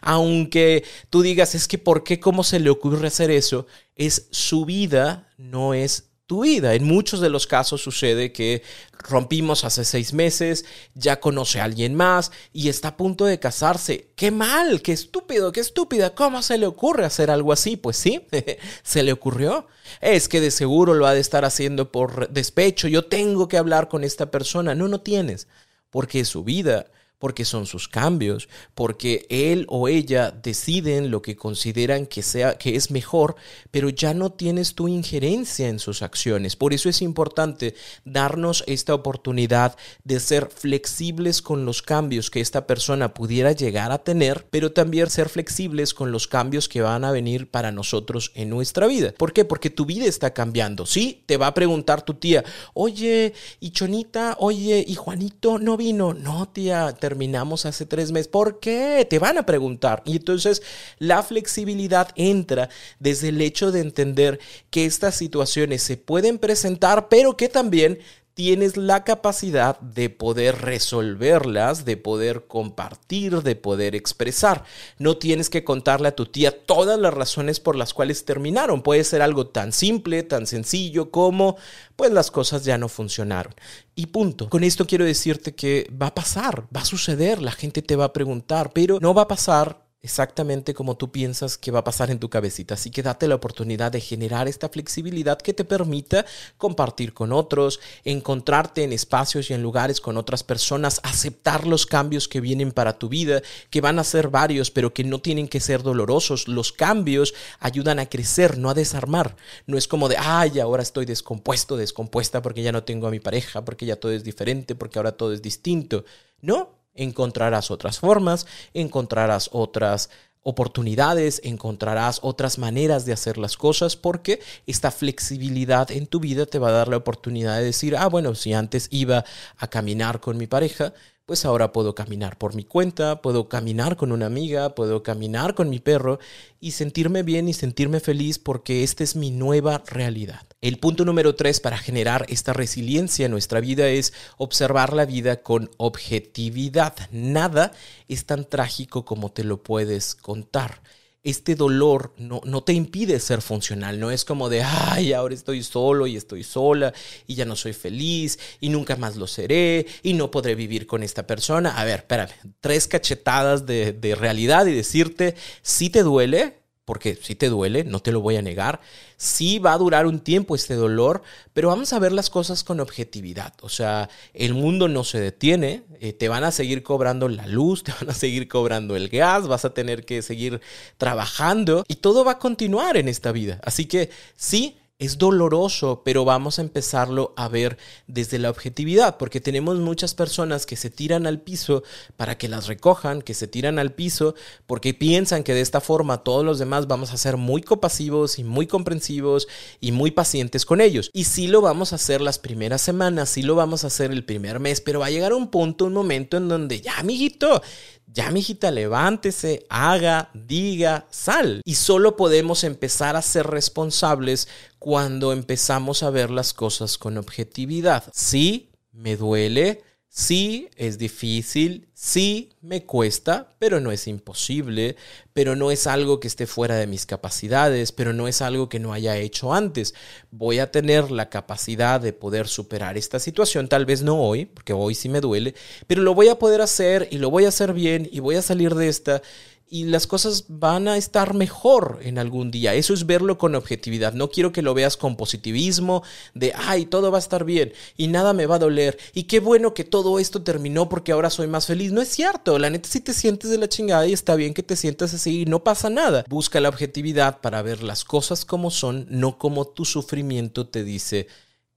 aunque 0.00 0.84
tú 1.10 1.22
digas, 1.22 1.54
es 1.54 1.68
que 1.68 1.78
¿por 1.78 2.04
qué? 2.04 2.20
¿Cómo 2.20 2.44
se 2.44 2.60
le 2.60 2.70
ocurre 2.70 3.06
hacer 3.06 3.30
eso? 3.30 3.66
Es 3.96 4.28
su 4.30 4.64
vida, 4.64 5.28
no 5.36 5.74
es 5.74 6.10
tu 6.26 6.42
vida. 6.42 6.74
En 6.74 6.84
muchos 6.84 7.20
de 7.20 7.28
los 7.28 7.46
casos 7.46 7.82
sucede 7.82 8.32
que 8.32 8.62
rompimos 8.92 9.64
hace 9.64 9.84
seis 9.84 10.14
meses, 10.14 10.64
ya 10.94 11.20
conoce 11.20 11.60
a 11.60 11.64
alguien 11.64 11.94
más 11.94 12.32
y 12.52 12.68
está 12.68 12.88
a 12.88 12.96
punto 12.96 13.26
de 13.26 13.38
casarse. 13.38 14.12
¡Qué 14.16 14.30
mal! 14.30 14.80
¡Qué 14.80 14.92
estúpido! 14.92 15.52
¡Qué 15.52 15.60
estúpida! 15.60 16.14
¿Cómo 16.14 16.42
se 16.42 16.56
le 16.56 16.66
ocurre 16.66 17.04
hacer 17.04 17.30
algo 17.30 17.52
así? 17.52 17.76
Pues 17.76 17.96
sí, 17.96 18.26
se 18.82 19.02
le 19.02 19.12
ocurrió. 19.12 19.66
Es 20.00 20.28
que 20.28 20.40
de 20.40 20.50
seguro 20.50 20.94
lo 20.94 21.06
ha 21.06 21.14
de 21.14 21.20
estar 21.20 21.44
haciendo 21.44 21.92
por 21.92 22.30
despecho. 22.30 22.88
Yo 22.88 23.04
tengo 23.04 23.48
que 23.48 23.58
hablar 23.58 23.88
con 23.88 24.02
esta 24.02 24.30
persona. 24.30 24.74
No, 24.74 24.88
no 24.88 25.02
tienes, 25.02 25.46
porque 25.90 26.20
es 26.20 26.28
su 26.28 26.42
vida 26.42 26.86
porque 27.24 27.46
son 27.46 27.64
sus 27.64 27.88
cambios, 27.88 28.50
porque 28.74 29.24
él 29.30 29.64
o 29.70 29.88
ella 29.88 30.30
deciden 30.30 31.10
lo 31.10 31.22
que 31.22 31.36
consideran 31.36 32.04
que 32.04 32.22
sea 32.22 32.58
que 32.58 32.76
es 32.76 32.90
mejor, 32.90 33.34
pero 33.70 33.88
ya 33.88 34.12
no 34.12 34.30
tienes 34.30 34.74
tu 34.74 34.88
injerencia 34.88 35.70
en 35.70 35.78
sus 35.78 36.02
acciones. 36.02 36.54
Por 36.54 36.74
eso 36.74 36.90
es 36.90 37.00
importante 37.00 37.76
darnos 38.04 38.62
esta 38.66 38.92
oportunidad 38.92 39.74
de 40.04 40.20
ser 40.20 40.50
flexibles 40.54 41.40
con 41.40 41.64
los 41.64 41.80
cambios 41.80 42.28
que 42.28 42.42
esta 42.42 42.66
persona 42.66 43.14
pudiera 43.14 43.52
llegar 43.52 43.90
a 43.90 44.04
tener, 44.04 44.46
pero 44.50 44.72
también 44.72 45.08
ser 45.08 45.30
flexibles 45.30 45.94
con 45.94 46.12
los 46.12 46.28
cambios 46.28 46.68
que 46.68 46.82
van 46.82 47.06
a 47.06 47.10
venir 47.10 47.50
para 47.50 47.72
nosotros 47.72 48.32
en 48.34 48.50
nuestra 48.50 48.86
vida. 48.86 49.14
¿Por 49.16 49.32
qué? 49.32 49.46
Porque 49.46 49.70
tu 49.70 49.86
vida 49.86 50.04
está 50.04 50.34
cambiando. 50.34 50.84
Sí, 50.84 51.22
te 51.24 51.38
va 51.38 51.46
a 51.46 51.54
preguntar 51.54 52.02
tu 52.02 52.12
tía, 52.12 52.44
oye, 52.74 53.32
y 53.60 53.70
Chonita, 53.70 54.36
oye, 54.40 54.84
y 54.86 54.94
Juanito 54.94 55.58
no 55.58 55.78
vino. 55.78 56.12
No, 56.12 56.50
tía, 56.50 56.92
terminamos 57.14 57.64
hace 57.64 57.86
tres 57.86 58.10
meses. 58.10 58.26
¿Por 58.26 58.58
qué? 58.58 59.06
Te 59.08 59.20
van 59.20 59.38
a 59.38 59.46
preguntar. 59.46 60.02
Y 60.04 60.16
entonces 60.16 60.62
la 60.98 61.22
flexibilidad 61.22 62.08
entra 62.16 62.68
desde 62.98 63.28
el 63.28 63.40
hecho 63.40 63.70
de 63.70 63.80
entender 63.82 64.40
que 64.70 64.84
estas 64.84 65.14
situaciones 65.14 65.80
se 65.84 65.96
pueden 65.96 66.38
presentar, 66.38 67.08
pero 67.08 67.36
que 67.36 67.48
también 67.48 68.00
tienes 68.34 68.76
la 68.76 69.04
capacidad 69.04 69.78
de 69.80 70.10
poder 70.10 70.60
resolverlas, 70.60 71.84
de 71.84 71.96
poder 71.96 72.46
compartir, 72.48 73.42
de 73.42 73.54
poder 73.54 73.94
expresar. 73.94 74.64
No 74.98 75.16
tienes 75.16 75.48
que 75.48 75.62
contarle 75.62 76.08
a 76.08 76.16
tu 76.16 76.26
tía 76.26 76.66
todas 76.66 76.98
las 76.98 77.14
razones 77.14 77.60
por 77.60 77.76
las 77.76 77.94
cuales 77.94 78.24
terminaron. 78.24 78.82
Puede 78.82 79.04
ser 79.04 79.22
algo 79.22 79.46
tan 79.46 79.72
simple, 79.72 80.24
tan 80.24 80.48
sencillo 80.48 81.12
como, 81.12 81.56
pues 81.94 82.10
las 82.10 82.32
cosas 82.32 82.64
ya 82.64 82.76
no 82.76 82.88
funcionaron. 82.88 83.54
Y 83.94 84.06
punto. 84.06 84.50
Con 84.50 84.64
esto 84.64 84.86
quiero 84.86 85.04
decirte 85.04 85.54
que 85.54 85.88
va 85.90 86.08
a 86.08 86.14
pasar, 86.14 86.66
va 86.76 86.80
a 86.80 86.84
suceder, 86.84 87.40
la 87.40 87.52
gente 87.52 87.82
te 87.82 87.94
va 87.94 88.06
a 88.06 88.12
preguntar, 88.12 88.72
pero 88.72 88.98
no 89.00 89.14
va 89.14 89.22
a 89.22 89.28
pasar 89.28 89.83
exactamente 90.04 90.74
como 90.74 90.98
tú 90.98 91.10
piensas 91.10 91.56
que 91.56 91.70
va 91.70 91.78
a 91.78 91.84
pasar 91.84 92.10
en 92.10 92.18
tu 92.18 92.28
cabecita. 92.28 92.74
Así 92.74 92.90
que 92.90 93.02
date 93.02 93.26
la 93.26 93.36
oportunidad 93.36 93.90
de 93.90 94.02
generar 94.02 94.48
esta 94.48 94.68
flexibilidad 94.68 95.38
que 95.38 95.54
te 95.54 95.64
permita 95.64 96.26
compartir 96.58 97.14
con 97.14 97.32
otros, 97.32 97.80
encontrarte 98.04 98.84
en 98.84 98.92
espacios 98.92 99.48
y 99.48 99.54
en 99.54 99.62
lugares 99.62 100.02
con 100.02 100.18
otras 100.18 100.44
personas, 100.44 101.00
aceptar 101.04 101.66
los 101.66 101.86
cambios 101.86 102.28
que 102.28 102.42
vienen 102.42 102.70
para 102.70 102.98
tu 102.98 103.08
vida, 103.08 103.40
que 103.70 103.80
van 103.80 103.98
a 103.98 104.04
ser 104.04 104.28
varios, 104.28 104.70
pero 104.70 104.92
que 104.92 105.04
no 105.04 105.20
tienen 105.20 105.48
que 105.48 105.60
ser 105.60 105.82
dolorosos. 105.82 106.48
Los 106.48 106.70
cambios 106.70 107.32
ayudan 107.58 107.98
a 107.98 108.06
crecer, 108.06 108.58
no 108.58 108.68
a 108.68 108.74
desarmar. 108.74 109.36
No 109.66 109.78
es 109.78 109.88
como 109.88 110.10
de, 110.10 110.18
ay, 110.18 110.60
ahora 110.60 110.82
estoy 110.82 111.06
descompuesto, 111.06 111.78
descompuesta 111.78 112.42
porque 112.42 112.62
ya 112.62 112.72
no 112.72 112.84
tengo 112.84 113.06
a 113.06 113.10
mi 113.10 113.20
pareja, 113.20 113.64
porque 113.64 113.86
ya 113.86 113.96
todo 113.96 114.12
es 114.12 114.22
diferente, 114.22 114.74
porque 114.74 114.98
ahora 114.98 115.12
todo 115.12 115.32
es 115.32 115.40
distinto. 115.40 116.04
No, 116.42 116.83
encontrarás 116.94 117.70
otras 117.70 117.98
formas, 117.98 118.46
encontrarás 118.72 119.50
otras 119.52 120.10
oportunidades, 120.44 121.40
encontrarás 121.42 122.20
otras 122.22 122.58
maneras 122.58 123.06
de 123.06 123.12
hacer 123.12 123.38
las 123.38 123.56
cosas 123.56 123.96
porque 123.96 124.40
esta 124.66 124.90
flexibilidad 124.90 125.90
en 125.90 126.06
tu 126.06 126.20
vida 126.20 126.46
te 126.46 126.58
va 126.58 126.68
a 126.68 126.72
dar 126.72 126.88
la 126.88 126.98
oportunidad 126.98 127.58
de 127.58 127.64
decir, 127.64 127.96
ah, 127.96 128.08
bueno, 128.08 128.34
si 128.34 128.52
antes 128.52 128.88
iba 128.90 129.24
a 129.56 129.68
caminar 129.68 130.20
con 130.20 130.36
mi 130.36 130.46
pareja, 130.46 130.92
pues 131.26 131.46
ahora 131.46 131.72
puedo 131.72 131.94
caminar 131.94 132.36
por 132.36 132.54
mi 132.54 132.64
cuenta, 132.64 133.22
puedo 133.22 133.48
caminar 133.48 133.96
con 133.96 134.12
una 134.12 134.26
amiga, 134.26 134.74
puedo 134.74 135.02
caminar 135.02 135.54
con 135.54 135.70
mi 135.70 135.80
perro 135.80 136.18
y 136.60 136.72
sentirme 136.72 137.22
bien 137.22 137.48
y 137.48 137.54
sentirme 137.54 138.00
feliz 138.00 138.38
porque 138.38 138.84
esta 138.84 139.02
es 139.02 139.16
mi 139.16 139.30
nueva 139.30 139.82
realidad. 139.86 140.42
El 140.64 140.78
punto 140.78 141.04
número 141.04 141.34
tres 141.34 141.60
para 141.60 141.76
generar 141.76 142.24
esta 142.30 142.54
resiliencia 142.54 143.26
en 143.26 143.32
nuestra 143.32 143.60
vida 143.60 143.90
es 143.90 144.14
observar 144.38 144.94
la 144.94 145.04
vida 145.04 145.42
con 145.42 145.70
objetividad. 145.76 146.94
Nada 147.12 147.72
es 148.08 148.24
tan 148.24 148.48
trágico 148.48 149.04
como 149.04 149.30
te 149.30 149.44
lo 149.44 149.62
puedes 149.62 150.14
contar 150.14 150.80
este 151.22 151.54
dolor 151.54 152.12
no, 152.18 152.42
no, 152.44 152.62
te 152.62 152.74
impide 152.74 153.18
ser 153.18 153.40
funcional, 153.40 153.98
no 153.98 154.10
es 154.10 154.26
como 154.26 154.50
de, 154.50 154.62
ay, 154.62 155.14
ahora 155.14 155.34
estoy 155.34 155.62
solo 155.62 156.06
y 156.06 156.16
estoy 156.16 156.44
sola 156.44 156.92
y 157.26 157.34
ya 157.34 157.46
no 157.46 157.56
soy 157.56 157.72
feliz 157.72 158.38
y 158.60 158.68
nunca 158.68 158.96
más 158.96 159.16
lo 159.16 159.26
seré 159.26 159.86
y 160.02 160.12
no 160.12 160.30
podré 160.30 160.54
vivir 160.54 160.86
con 160.86 161.02
esta 161.02 161.26
persona. 161.26 161.78
A 161.78 161.84
ver, 161.84 162.00
espérame, 162.00 162.28
tres 162.60 162.86
cachetadas 162.86 163.64
de, 163.64 163.94
de 163.94 164.14
realidad 164.14 164.66
y 164.66 164.74
decirte, 164.74 165.34
si 165.62 165.88
te 165.88 166.02
duele, 166.02 166.63
porque 166.84 167.16
si 167.16 167.34
te 167.34 167.48
duele, 167.48 167.84
no 167.84 168.00
te 168.00 168.12
lo 168.12 168.20
voy 168.20 168.36
a 168.36 168.42
negar, 168.42 168.80
sí 169.16 169.58
va 169.58 169.72
a 169.72 169.78
durar 169.78 170.06
un 170.06 170.20
tiempo 170.20 170.54
este 170.54 170.74
dolor, 170.74 171.22
pero 171.52 171.68
vamos 171.68 171.92
a 171.92 171.98
ver 171.98 172.12
las 172.12 172.30
cosas 172.30 172.62
con 172.62 172.80
objetividad. 172.80 173.54
O 173.62 173.68
sea, 173.68 174.10
el 174.34 174.54
mundo 174.54 174.88
no 174.88 175.04
se 175.04 175.20
detiene, 175.20 175.84
eh, 176.00 176.12
te 176.12 176.28
van 176.28 176.44
a 176.44 176.50
seguir 176.50 176.82
cobrando 176.82 177.28
la 177.28 177.46
luz, 177.46 177.82
te 177.84 177.92
van 177.92 178.10
a 178.10 178.14
seguir 178.14 178.48
cobrando 178.48 178.96
el 178.96 179.08
gas, 179.08 179.48
vas 179.48 179.64
a 179.64 179.72
tener 179.72 180.04
que 180.04 180.22
seguir 180.22 180.60
trabajando 180.98 181.84
y 181.88 181.96
todo 181.96 182.24
va 182.24 182.32
a 182.32 182.38
continuar 182.38 182.96
en 182.96 183.08
esta 183.08 183.32
vida. 183.32 183.60
Así 183.64 183.86
que 183.86 184.10
sí, 184.36 184.78
es 185.04 185.18
doloroso, 185.18 186.02
pero 186.04 186.24
vamos 186.24 186.58
a 186.58 186.62
empezarlo 186.62 187.34
a 187.36 187.48
ver 187.48 187.78
desde 188.06 188.38
la 188.38 188.50
objetividad, 188.50 189.16
porque 189.16 189.40
tenemos 189.40 189.78
muchas 189.78 190.14
personas 190.14 190.66
que 190.66 190.76
se 190.76 190.90
tiran 190.90 191.26
al 191.26 191.40
piso 191.40 191.82
para 192.16 192.38
que 192.38 192.48
las 192.48 192.66
recojan, 192.66 193.22
que 193.22 193.34
se 193.34 193.46
tiran 193.46 193.78
al 193.78 193.92
piso 193.92 194.34
porque 194.66 194.94
piensan 194.94 195.44
que 195.44 195.54
de 195.54 195.60
esta 195.60 195.80
forma 195.80 196.22
todos 196.22 196.44
los 196.44 196.58
demás 196.58 196.86
vamos 196.86 197.12
a 197.12 197.16
ser 197.16 197.36
muy 197.36 197.62
compasivos 197.62 198.38
y 198.38 198.44
muy 198.44 198.66
comprensivos 198.66 199.48
y 199.80 199.92
muy 199.92 200.10
pacientes 200.10 200.64
con 200.64 200.80
ellos. 200.80 201.10
Y 201.12 201.24
sí 201.24 201.48
lo 201.48 201.60
vamos 201.60 201.92
a 201.92 201.96
hacer 201.96 202.20
las 202.20 202.38
primeras 202.38 202.80
semanas, 202.80 203.30
sí 203.30 203.42
lo 203.42 203.54
vamos 203.54 203.84
a 203.84 203.88
hacer 203.88 204.10
el 204.10 204.24
primer 204.24 204.60
mes, 204.60 204.80
pero 204.80 205.00
va 205.00 205.06
a 205.06 205.10
llegar 205.10 205.32
un 205.32 205.50
punto, 205.50 205.86
un 205.86 205.92
momento 205.92 206.36
en 206.36 206.48
donde 206.48 206.80
ya, 206.80 206.98
amiguito, 206.98 207.62
ya, 208.06 208.30
mijita, 208.30 208.70
levántese, 208.70 209.66
haga, 209.68 210.30
diga, 210.34 211.06
sal. 211.10 211.60
Y 211.64 211.74
solo 211.74 212.16
podemos 212.16 212.64
empezar 212.64 213.16
a 213.16 213.22
ser 213.22 213.46
responsables 213.46 214.48
cuando 214.78 215.32
empezamos 215.32 216.02
a 216.02 216.10
ver 216.10 216.30
las 216.30 216.52
cosas 216.52 216.98
con 216.98 217.18
objetividad. 217.18 218.04
Sí, 218.12 218.70
me 218.92 219.16
duele, 219.16 219.82
Sí, 220.16 220.70
es 220.76 220.96
difícil, 220.96 221.88
sí, 221.92 222.52
me 222.62 222.84
cuesta, 222.84 223.48
pero 223.58 223.80
no 223.80 223.90
es 223.90 224.06
imposible, 224.06 224.94
pero 225.32 225.56
no 225.56 225.72
es 225.72 225.88
algo 225.88 226.20
que 226.20 226.28
esté 226.28 226.46
fuera 226.46 226.76
de 226.76 226.86
mis 226.86 227.04
capacidades, 227.04 227.90
pero 227.90 228.12
no 228.12 228.28
es 228.28 228.40
algo 228.40 228.68
que 228.68 228.78
no 228.78 228.92
haya 228.92 229.16
hecho 229.16 229.52
antes. 229.52 229.92
Voy 230.30 230.60
a 230.60 230.70
tener 230.70 231.10
la 231.10 231.30
capacidad 231.30 232.00
de 232.00 232.12
poder 232.12 232.46
superar 232.46 232.96
esta 232.96 233.18
situación, 233.18 233.66
tal 233.66 233.86
vez 233.86 234.04
no 234.04 234.22
hoy, 234.22 234.44
porque 234.44 234.72
hoy 234.72 234.94
sí 234.94 235.08
me 235.08 235.20
duele, 235.20 235.56
pero 235.88 236.00
lo 236.00 236.14
voy 236.14 236.28
a 236.28 236.38
poder 236.38 236.60
hacer 236.60 237.08
y 237.10 237.18
lo 237.18 237.28
voy 237.28 237.46
a 237.46 237.48
hacer 237.48 237.72
bien 237.72 238.08
y 238.12 238.20
voy 238.20 238.36
a 238.36 238.42
salir 238.42 238.76
de 238.76 238.86
esta 238.86 239.20
y 239.68 239.84
las 239.84 240.06
cosas 240.06 240.44
van 240.48 240.88
a 240.88 240.96
estar 240.96 241.34
mejor 241.34 241.98
en 242.02 242.18
algún 242.18 242.50
día. 242.50 242.74
Eso 242.74 242.94
es 242.94 243.06
verlo 243.06 243.38
con 243.38 243.54
objetividad. 243.54 244.12
No 244.12 244.30
quiero 244.30 244.52
que 244.52 244.62
lo 244.62 244.74
veas 244.74 244.96
con 244.96 245.16
positivismo 245.16 246.02
de, 246.34 246.52
ay, 246.54 246.86
todo 246.86 247.10
va 247.10 247.18
a 247.18 247.20
estar 247.20 247.44
bien 247.44 247.72
y 247.96 248.08
nada 248.08 248.32
me 248.34 248.46
va 248.46 248.56
a 248.56 248.60
doler. 248.60 248.98
Y 249.14 249.24
qué 249.24 249.40
bueno 249.40 249.74
que 249.74 249.84
todo 249.84 250.18
esto 250.18 250.42
terminó 250.42 250.88
porque 250.88 251.12
ahora 251.12 251.30
soy 251.30 251.46
más 251.46 251.66
feliz. 251.66 251.92
No 251.92 252.02
es 252.02 252.08
cierto. 252.08 252.58
La 252.58 252.70
neta, 252.70 252.88
si 252.88 253.00
te 253.00 253.12
sientes 253.12 253.50
de 253.50 253.58
la 253.58 253.68
chingada 253.68 254.06
y 254.06 254.12
está 254.12 254.34
bien 254.34 254.54
que 254.54 254.62
te 254.62 254.76
sientas 254.76 255.14
así 255.14 255.42
y 255.42 255.44
no 255.46 255.64
pasa 255.64 255.90
nada. 255.90 256.24
Busca 256.28 256.60
la 256.60 256.68
objetividad 256.68 257.40
para 257.40 257.62
ver 257.62 257.82
las 257.82 258.04
cosas 258.04 258.44
como 258.44 258.70
son, 258.70 259.06
no 259.10 259.38
como 259.38 259.66
tu 259.66 259.84
sufrimiento 259.84 260.66
te 260.66 260.84
dice 260.84 261.26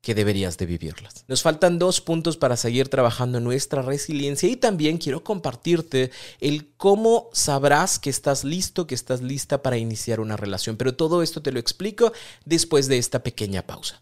que 0.08 0.16
deberías 0.16 0.58
de 0.58 0.66
vivirlas. 0.66 1.26
Nos 1.28 1.42
faltan 1.42 1.80
dos 1.80 2.00
puntos 2.00 2.38
para 2.38 2.56
seguir 2.56 2.88
trabajando 2.88 3.40
en 3.40 3.44
nuestra 3.44 3.82
resiliencia 3.82 4.48
y 4.48 4.56
también 4.56 5.00
quiero 5.00 5.22
compartirte 5.22 6.12
el 6.40 6.70
cómo 6.78 7.30
sabrás 7.34 8.00
que 8.00 8.10
estás 8.10 8.46
listo, 8.46 8.88
que 8.88 8.96
estás 8.96 9.22
lista 9.22 9.62
para 9.62 9.76
iniciar 9.76 10.22
una 10.22 10.38
relación. 10.38 10.78
Pero 10.78 10.96
todo 10.96 11.24
esto 11.24 11.42
te 11.42 11.52
lo 11.52 11.60
explico 11.60 12.14
después 12.46 12.88
de 12.88 13.00
esta 13.00 13.22
pequeña 13.22 13.64
pausa. 13.64 14.02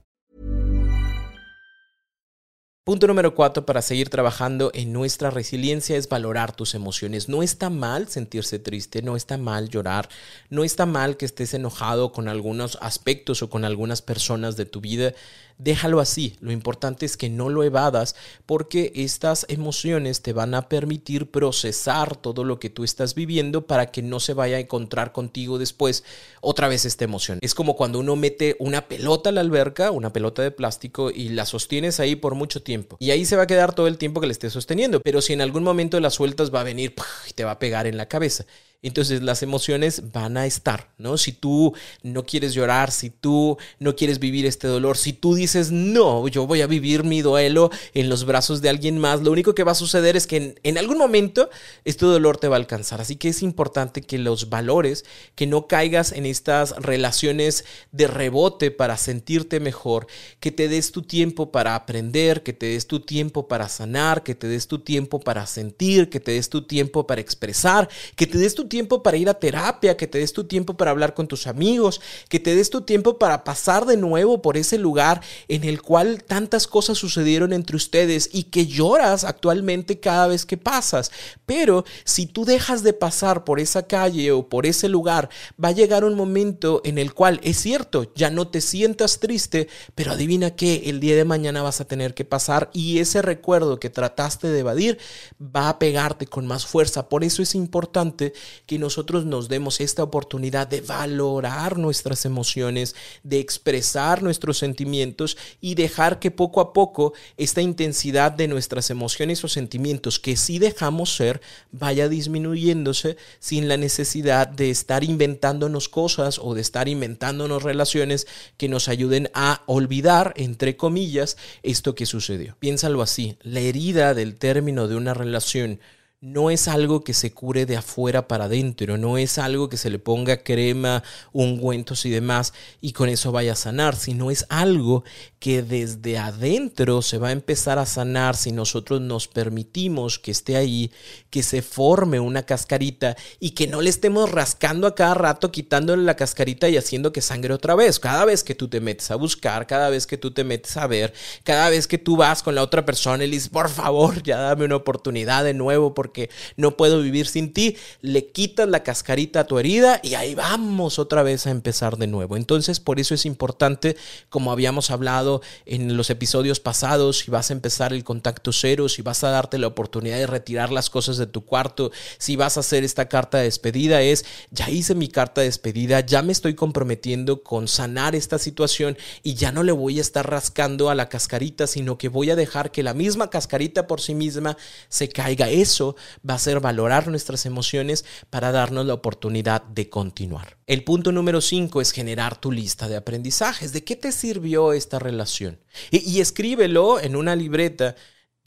Punto 2.83 3.05
número 3.05 3.35
cuatro 3.35 3.63
para 3.63 3.83
seguir 3.83 4.09
trabajando 4.09 4.71
en 4.73 4.91
nuestra 4.91 5.29
resiliencia 5.29 5.97
es 5.97 6.09
valorar 6.09 6.55
tus 6.55 6.73
emociones. 6.73 7.29
No 7.29 7.43
está 7.43 7.69
mal 7.69 8.07
sentirse 8.07 8.57
triste, 8.57 9.03
no 9.03 9.15
está 9.15 9.37
mal 9.37 9.69
llorar, 9.69 10.09
no 10.49 10.63
está 10.63 10.87
mal 10.87 11.15
que 11.15 11.25
estés 11.25 11.53
enojado 11.53 12.11
con 12.11 12.27
algunos 12.27 12.79
aspectos 12.81 13.43
o 13.43 13.51
con 13.51 13.65
algunas 13.65 14.01
personas 14.01 14.57
de 14.57 14.65
tu 14.65 14.81
vida. 14.81 15.13
Déjalo 15.63 15.99
así. 15.99 16.35
Lo 16.39 16.51
importante 16.51 17.05
es 17.05 17.17
que 17.17 17.29
no 17.29 17.49
lo 17.49 17.63
evadas 17.63 18.15
porque 18.45 18.91
estas 18.95 19.45
emociones 19.49 20.21
te 20.21 20.33
van 20.33 20.53
a 20.55 20.67
permitir 20.69 21.29
procesar 21.29 22.15
todo 22.15 22.43
lo 22.43 22.59
que 22.59 22.69
tú 22.69 22.83
estás 22.83 23.15
viviendo 23.15 23.67
para 23.67 23.91
que 23.91 24.01
no 24.01 24.19
se 24.19 24.33
vaya 24.33 24.57
a 24.57 24.59
encontrar 24.59 25.11
contigo 25.11 25.59
después 25.59 26.03
otra 26.41 26.67
vez 26.67 26.85
esta 26.85 27.05
emoción. 27.05 27.39
Es 27.41 27.53
como 27.53 27.75
cuando 27.75 27.99
uno 27.99 28.15
mete 28.15 28.55
una 28.59 28.87
pelota 28.87 29.29
a 29.29 29.33
la 29.33 29.41
alberca, 29.41 29.91
una 29.91 30.13
pelota 30.13 30.41
de 30.41 30.51
plástico 30.51 31.11
y 31.11 31.29
la 31.29 31.45
sostienes 31.45 31.99
ahí 31.99 32.15
por 32.15 32.35
mucho 32.35 32.63
tiempo. 32.63 32.97
Y 32.99 33.11
ahí 33.11 33.25
se 33.25 33.35
va 33.35 33.43
a 33.43 33.47
quedar 33.47 33.73
todo 33.73 33.87
el 33.87 33.97
tiempo 33.97 34.19
que 34.21 34.27
le 34.27 34.33
estés 34.33 34.53
sosteniendo. 34.53 35.01
Pero 35.01 35.21
si 35.21 35.33
en 35.33 35.41
algún 35.41 35.63
momento 35.63 35.99
la 35.99 36.09
sueltas 36.09 36.53
va 36.53 36.61
a 36.61 36.65
venir 36.65 36.95
y 37.29 37.33
te 37.33 37.43
va 37.43 37.51
a 37.51 37.59
pegar 37.59 37.87
en 37.87 37.97
la 37.97 38.07
cabeza. 38.07 38.45
Entonces 38.83 39.21
las 39.21 39.43
emociones 39.43 40.11
van 40.11 40.37
a 40.37 40.47
estar, 40.47 40.89
¿no? 40.97 41.15
Si 41.17 41.31
tú 41.31 41.75
no 42.01 42.25
quieres 42.25 42.55
llorar, 42.55 42.89
si 42.91 43.11
tú 43.11 43.57
no 43.77 43.95
quieres 43.95 44.17
vivir 44.17 44.47
este 44.47 44.67
dolor, 44.67 44.97
si 44.97 45.13
tú 45.13 45.35
dices, 45.35 45.71
no, 45.71 46.27
yo 46.27 46.47
voy 46.47 46.61
a 46.61 46.67
vivir 46.67 47.03
mi 47.03 47.21
duelo 47.21 47.69
en 47.93 48.09
los 48.09 48.25
brazos 48.25 48.59
de 48.61 48.69
alguien 48.69 48.97
más, 48.97 49.21
lo 49.21 49.31
único 49.31 49.53
que 49.53 49.63
va 49.63 49.73
a 49.73 49.75
suceder 49.75 50.17
es 50.17 50.25
que 50.25 50.55
en, 50.63 50.77
algún 50.79 50.97
momento 50.97 51.51
este 51.85 52.07
dolor 52.07 52.37
te 52.37 52.47
va 52.47 52.55
a 52.55 52.59
alcanzar. 52.59 53.01
Así 53.01 53.17
que 53.17 53.29
es 53.29 53.43
importante 53.43 54.01
que 54.01 54.17
los 54.17 54.49
valores, 54.49 55.05
que 55.35 55.45
no 55.45 55.67
caigas 55.67 56.11
en 56.11 56.25
estas 56.25 56.71
relaciones 56.77 57.65
de 57.91 58.07
rebote 58.07 58.71
para 58.71 58.97
sentirte 58.97 59.59
mejor, 59.59 60.07
que 60.39 60.51
te 60.51 60.67
des 60.67 60.91
tu 60.91 61.03
tiempo 61.03 61.51
para 61.51 61.75
aprender, 61.75 62.41
que 62.41 62.53
te 62.53 62.65
des 62.65 62.87
tu 62.87 62.99
tiempo 62.99 63.47
para 63.47 63.69
sanar, 63.69 64.23
que 64.23 64.33
te 64.33 64.47
des 64.47 64.67
tu 64.67 64.79
tiempo 64.79 65.19
para 65.19 65.45
sentir, 65.45 66.09
que 66.09 66.19
te 66.19 66.31
des 66.31 66.49
tu 66.49 66.63
tiempo 66.63 67.05
para 67.05 67.21
expresar, 67.21 67.87
que 68.15 68.25
te 68.25 68.39
des 68.39 68.55
tu 68.55 68.70
tiempo 68.71 69.03
para 69.03 69.17
ir 69.17 69.27
a 69.27 69.33
terapia, 69.33 69.97
que 69.97 70.07
te 70.07 70.19
des 70.19 70.31
tu 70.31 70.45
tiempo 70.45 70.77
para 70.77 70.91
hablar 70.91 71.13
con 71.13 71.27
tus 71.27 71.45
amigos, 71.45 71.99
que 72.29 72.39
te 72.39 72.55
des 72.55 72.69
tu 72.69 72.81
tiempo 72.81 73.19
para 73.19 73.43
pasar 73.43 73.85
de 73.85 73.97
nuevo 73.97 74.41
por 74.41 74.55
ese 74.55 74.77
lugar 74.77 75.21
en 75.49 75.65
el 75.65 75.81
cual 75.81 76.23
tantas 76.23 76.67
cosas 76.67 76.97
sucedieron 76.97 77.51
entre 77.51 77.75
ustedes 77.75 78.29
y 78.31 78.43
que 78.43 78.67
lloras 78.67 79.25
actualmente 79.25 79.99
cada 79.99 80.27
vez 80.27 80.45
que 80.45 80.55
pasas. 80.55 81.11
Pero 81.45 81.83
si 82.05 82.27
tú 82.27 82.45
dejas 82.45 82.81
de 82.81 82.93
pasar 82.93 83.43
por 83.43 83.59
esa 83.59 83.87
calle 83.87 84.31
o 84.31 84.47
por 84.47 84.65
ese 84.65 84.87
lugar, 84.87 85.29
va 85.61 85.69
a 85.69 85.73
llegar 85.73 86.05
un 86.05 86.15
momento 86.15 86.81
en 86.85 86.97
el 86.97 87.13
cual 87.13 87.41
es 87.43 87.57
cierto, 87.57 88.13
ya 88.15 88.29
no 88.29 88.47
te 88.47 88.61
sientas 88.61 89.19
triste, 89.19 89.67
pero 89.95 90.13
adivina 90.13 90.55
que 90.55 90.83
el 90.85 91.01
día 91.01 91.17
de 91.17 91.25
mañana 91.25 91.61
vas 91.61 91.81
a 91.81 91.85
tener 91.85 92.13
que 92.13 92.23
pasar 92.23 92.69
y 92.71 92.99
ese 92.99 93.21
recuerdo 93.21 93.81
que 93.81 93.89
trataste 93.89 94.47
de 94.47 94.59
evadir 94.59 94.97
va 95.41 95.67
a 95.67 95.77
pegarte 95.77 96.25
con 96.25 96.47
más 96.47 96.65
fuerza. 96.65 97.09
Por 97.09 97.25
eso 97.25 97.41
es 97.41 97.53
importante 97.53 98.31
que 98.65 98.79
nosotros 98.79 99.25
nos 99.25 99.49
demos 99.49 99.81
esta 99.81 100.03
oportunidad 100.03 100.67
de 100.67 100.81
valorar 100.81 101.77
nuestras 101.77 102.25
emociones, 102.25 102.95
de 103.23 103.39
expresar 103.39 104.23
nuestros 104.23 104.57
sentimientos 104.57 105.37
y 105.59 105.75
dejar 105.75 106.19
que 106.19 106.31
poco 106.31 106.61
a 106.61 106.73
poco 106.73 107.13
esta 107.37 107.61
intensidad 107.61 108.31
de 108.31 108.47
nuestras 108.47 108.89
emociones 108.89 109.43
o 109.43 109.47
sentimientos 109.47 110.19
que 110.19 110.37
sí 110.37 110.59
dejamos 110.59 111.15
ser 111.15 111.41
vaya 111.71 112.09
disminuyéndose 112.09 113.17
sin 113.39 113.67
la 113.67 113.77
necesidad 113.77 114.47
de 114.47 114.69
estar 114.69 115.03
inventándonos 115.03 115.89
cosas 115.89 116.39
o 116.39 116.53
de 116.53 116.61
estar 116.61 116.87
inventándonos 116.87 117.63
relaciones 117.63 118.27
que 118.57 118.69
nos 118.69 118.87
ayuden 118.87 119.29
a 119.33 119.63
olvidar, 119.65 120.33
entre 120.37 120.77
comillas, 120.77 121.37
esto 121.63 121.95
que 121.95 122.05
sucedió. 122.05 122.55
Piénsalo 122.59 123.01
así, 123.01 123.37
la 123.41 123.59
herida 123.59 124.13
del 124.13 124.35
término 124.35 124.87
de 124.87 124.95
una 124.95 125.13
relación 125.13 125.79
no 126.21 126.51
es 126.51 126.67
algo 126.67 127.03
que 127.03 127.15
se 127.15 127.33
cure 127.33 127.65
de 127.65 127.77
afuera 127.77 128.27
para 128.27 128.45
adentro, 128.45 128.95
no 128.99 129.17
es 129.17 129.39
algo 129.39 129.69
que 129.69 129.77
se 129.77 129.89
le 129.89 129.97
ponga 129.97 130.43
crema, 130.43 131.01
ungüentos 131.33 132.05
y 132.05 132.11
demás 132.11 132.53
y 132.79 132.91
con 132.91 133.09
eso 133.09 133.31
vaya 133.31 133.53
a 133.53 133.55
sanar, 133.55 133.95
sino 133.95 134.29
es 134.29 134.45
algo 134.49 135.03
que 135.39 135.63
desde 135.63 136.19
adentro 136.19 137.01
se 137.01 137.17
va 137.17 137.29
a 137.29 137.31
empezar 137.31 137.79
a 137.79 137.87
sanar 137.87 138.35
si 138.35 138.51
nosotros 138.51 139.01
nos 139.01 139.27
permitimos 139.27 140.19
que 140.19 140.29
esté 140.29 140.57
ahí, 140.57 140.91
que 141.31 141.41
se 141.41 141.63
forme 141.63 142.19
una 142.19 142.43
cascarita 142.43 143.17
y 143.39 143.51
que 143.51 143.65
no 143.65 143.81
le 143.81 143.89
estemos 143.89 144.29
rascando 144.29 144.85
a 144.85 144.93
cada 144.93 145.15
rato, 145.15 145.51
quitándole 145.51 146.03
la 146.03 146.15
cascarita 146.15 146.69
y 146.69 146.77
haciendo 146.77 147.11
que 147.11 147.21
sangre 147.21 147.55
otra 147.55 147.73
vez. 147.73 147.99
Cada 147.99 148.25
vez 148.25 148.43
que 148.43 148.53
tú 148.53 148.67
te 148.67 148.79
metes 148.79 149.09
a 149.09 149.15
buscar, 149.15 149.65
cada 149.65 149.89
vez 149.89 150.05
que 150.05 150.19
tú 150.19 150.29
te 150.29 150.43
metes 150.43 150.77
a 150.77 150.85
ver, 150.85 151.15
cada 151.43 151.71
vez 151.71 151.87
que 151.87 151.97
tú 151.97 152.15
vas 152.15 152.43
con 152.43 152.53
la 152.53 152.61
otra 152.61 152.85
persona 152.85 153.23
y 153.23 153.27
le 153.27 153.37
dices, 153.37 153.49
por 153.49 153.69
favor, 153.69 154.21
ya 154.21 154.37
dame 154.37 154.65
una 154.65 154.75
oportunidad 154.75 155.43
de 155.43 155.55
nuevo 155.55 155.95
porque 155.95 156.10
no 156.57 156.77
puedo 156.77 157.01
vivir 157.01 157.27
sin 157.27 157.53
ti, 157.53 157.77
le 158.01 158.27
quitas 158.27 158.67
la 158.67 158.83
cascarita 158.83 159.41
a 159.41 159.47
tu 159.47 159.59
herida 159.59 159.99
y 160.03 160.15
ahí 160.15 160.35
vamos 160.35 160.99
otra 160.99 161.23
vez 161.23 161.47
a 161.47 161.51
empezar 161.51 161.97
de 161.97 162.07
nuevo. 162.07 162.37
Entonces, 162.37 162.79
por 162.79 162.99
eso 162.99 163.13
es 163.13 163.25
importante, 163.25 163.97
como 164.29 164.51
habíamos 164.51 164.91
hablado, 164.91 165.41
en 165.65 165.97
los 165.97 166.09
episodios 166.09 166.59
pasados, 166.59 167.19
si 167.19 167.31
vas 167.31 167.49
a 167.49 167.53
empezar 167.53 167.93
el 167.93 168.03
contacto 168.03 168.51
cero, 168.51 168.89
si 168.89 169.01
vas 169.01 169.23
a 169.23 169.29
darte 169.29 169.57
la 169.57 169.67
oportunidad 169.67 170.17
de 170.17 170.27
retirar 170.27 170.71
las 170.71 170.89
cosas 170.89 171.17
de 171.17 171.27
tu 171.27 171.45
cuarto, 171.45 171.91
si 172.17 172.35
vas 172.35 172.57
a 172.57 172.61
hacer 172.61 172.83
esta 172.83 173.07
carta 173.07 173.37
de 173.37 173.45
despedida, 173.45 174.01
es, 174.01 174.25
ya 174.51 174.69
hice 174.69 174.95
mi 174.95 175.07
carta 175.07 175.41
de 175.41 175.47
despedida, 175.47 175.99
ya 176.01 176.21
me 176.21 176.31
estoy 176.31 176.55
comprometiendo 176.55 177.43
con 177.43 177.67
sanar 177.67 178.15
esta 178.15 178.39
situación 178.39 178.97
y 179.23 179.35
ya 179.35 179.51
no 179.51 179.63
le 179.63 179.71
voy 179.71 179.99
a 179.99 180.01
estar 180.01 180.29
rascando 180.29 180.89
a 180.89 180.95
la 180.95 181.09
cascarita, 181.09 181.67
sino 181.67 181.97
que 181.97 182.09
voy 182.09 182.29
a 182.29 182.35
dejar 182.35 182.71
que 182.71 182.83
la 182.83 182.93
misma 182.93 183.29
cascarita 183.29 183.87
por 183.87 184.01
sí 184.01 184.13
misma 184.13 184.57
se 184.89 185.09
caiga. 185.09 185.49
Eso 185.49 185.95
va 186.27 186.35
a 186.35 186.39
ser 186.39 186.59
valorar 186.59 187.07
nuestras 187.07 187.45
emociones 187.45 188.05
para 188.29 188.51
darnos 188.51 188.85
la 188.85 188.93
oportunidad 188.93 189.63
de 189.63 189.89
continuar. 189.89 190.57
El 190.67 190.83
punto 190.83 191.11
número 191.11 191.41
5 191.41 191.81
es 191.81 191.91
generar 191.91 192.39
tu 192.39 192.51
lista 192.51 192.87
de 192.87 192.97
aprendizajes. 192.97 193.73
¿De 193.73 193.83
qué 193.83 193.95
te 193.95 194.11
sirvió 194.11 194.73
esta 194.73 194.99
relación? 194.99 195.59
Y, 195.89 196.09
y 196.09 196.21
escríbelo 196.21 196.99
en 196.99 197.15
una 197.15 197.35
libreta 197.35 197.95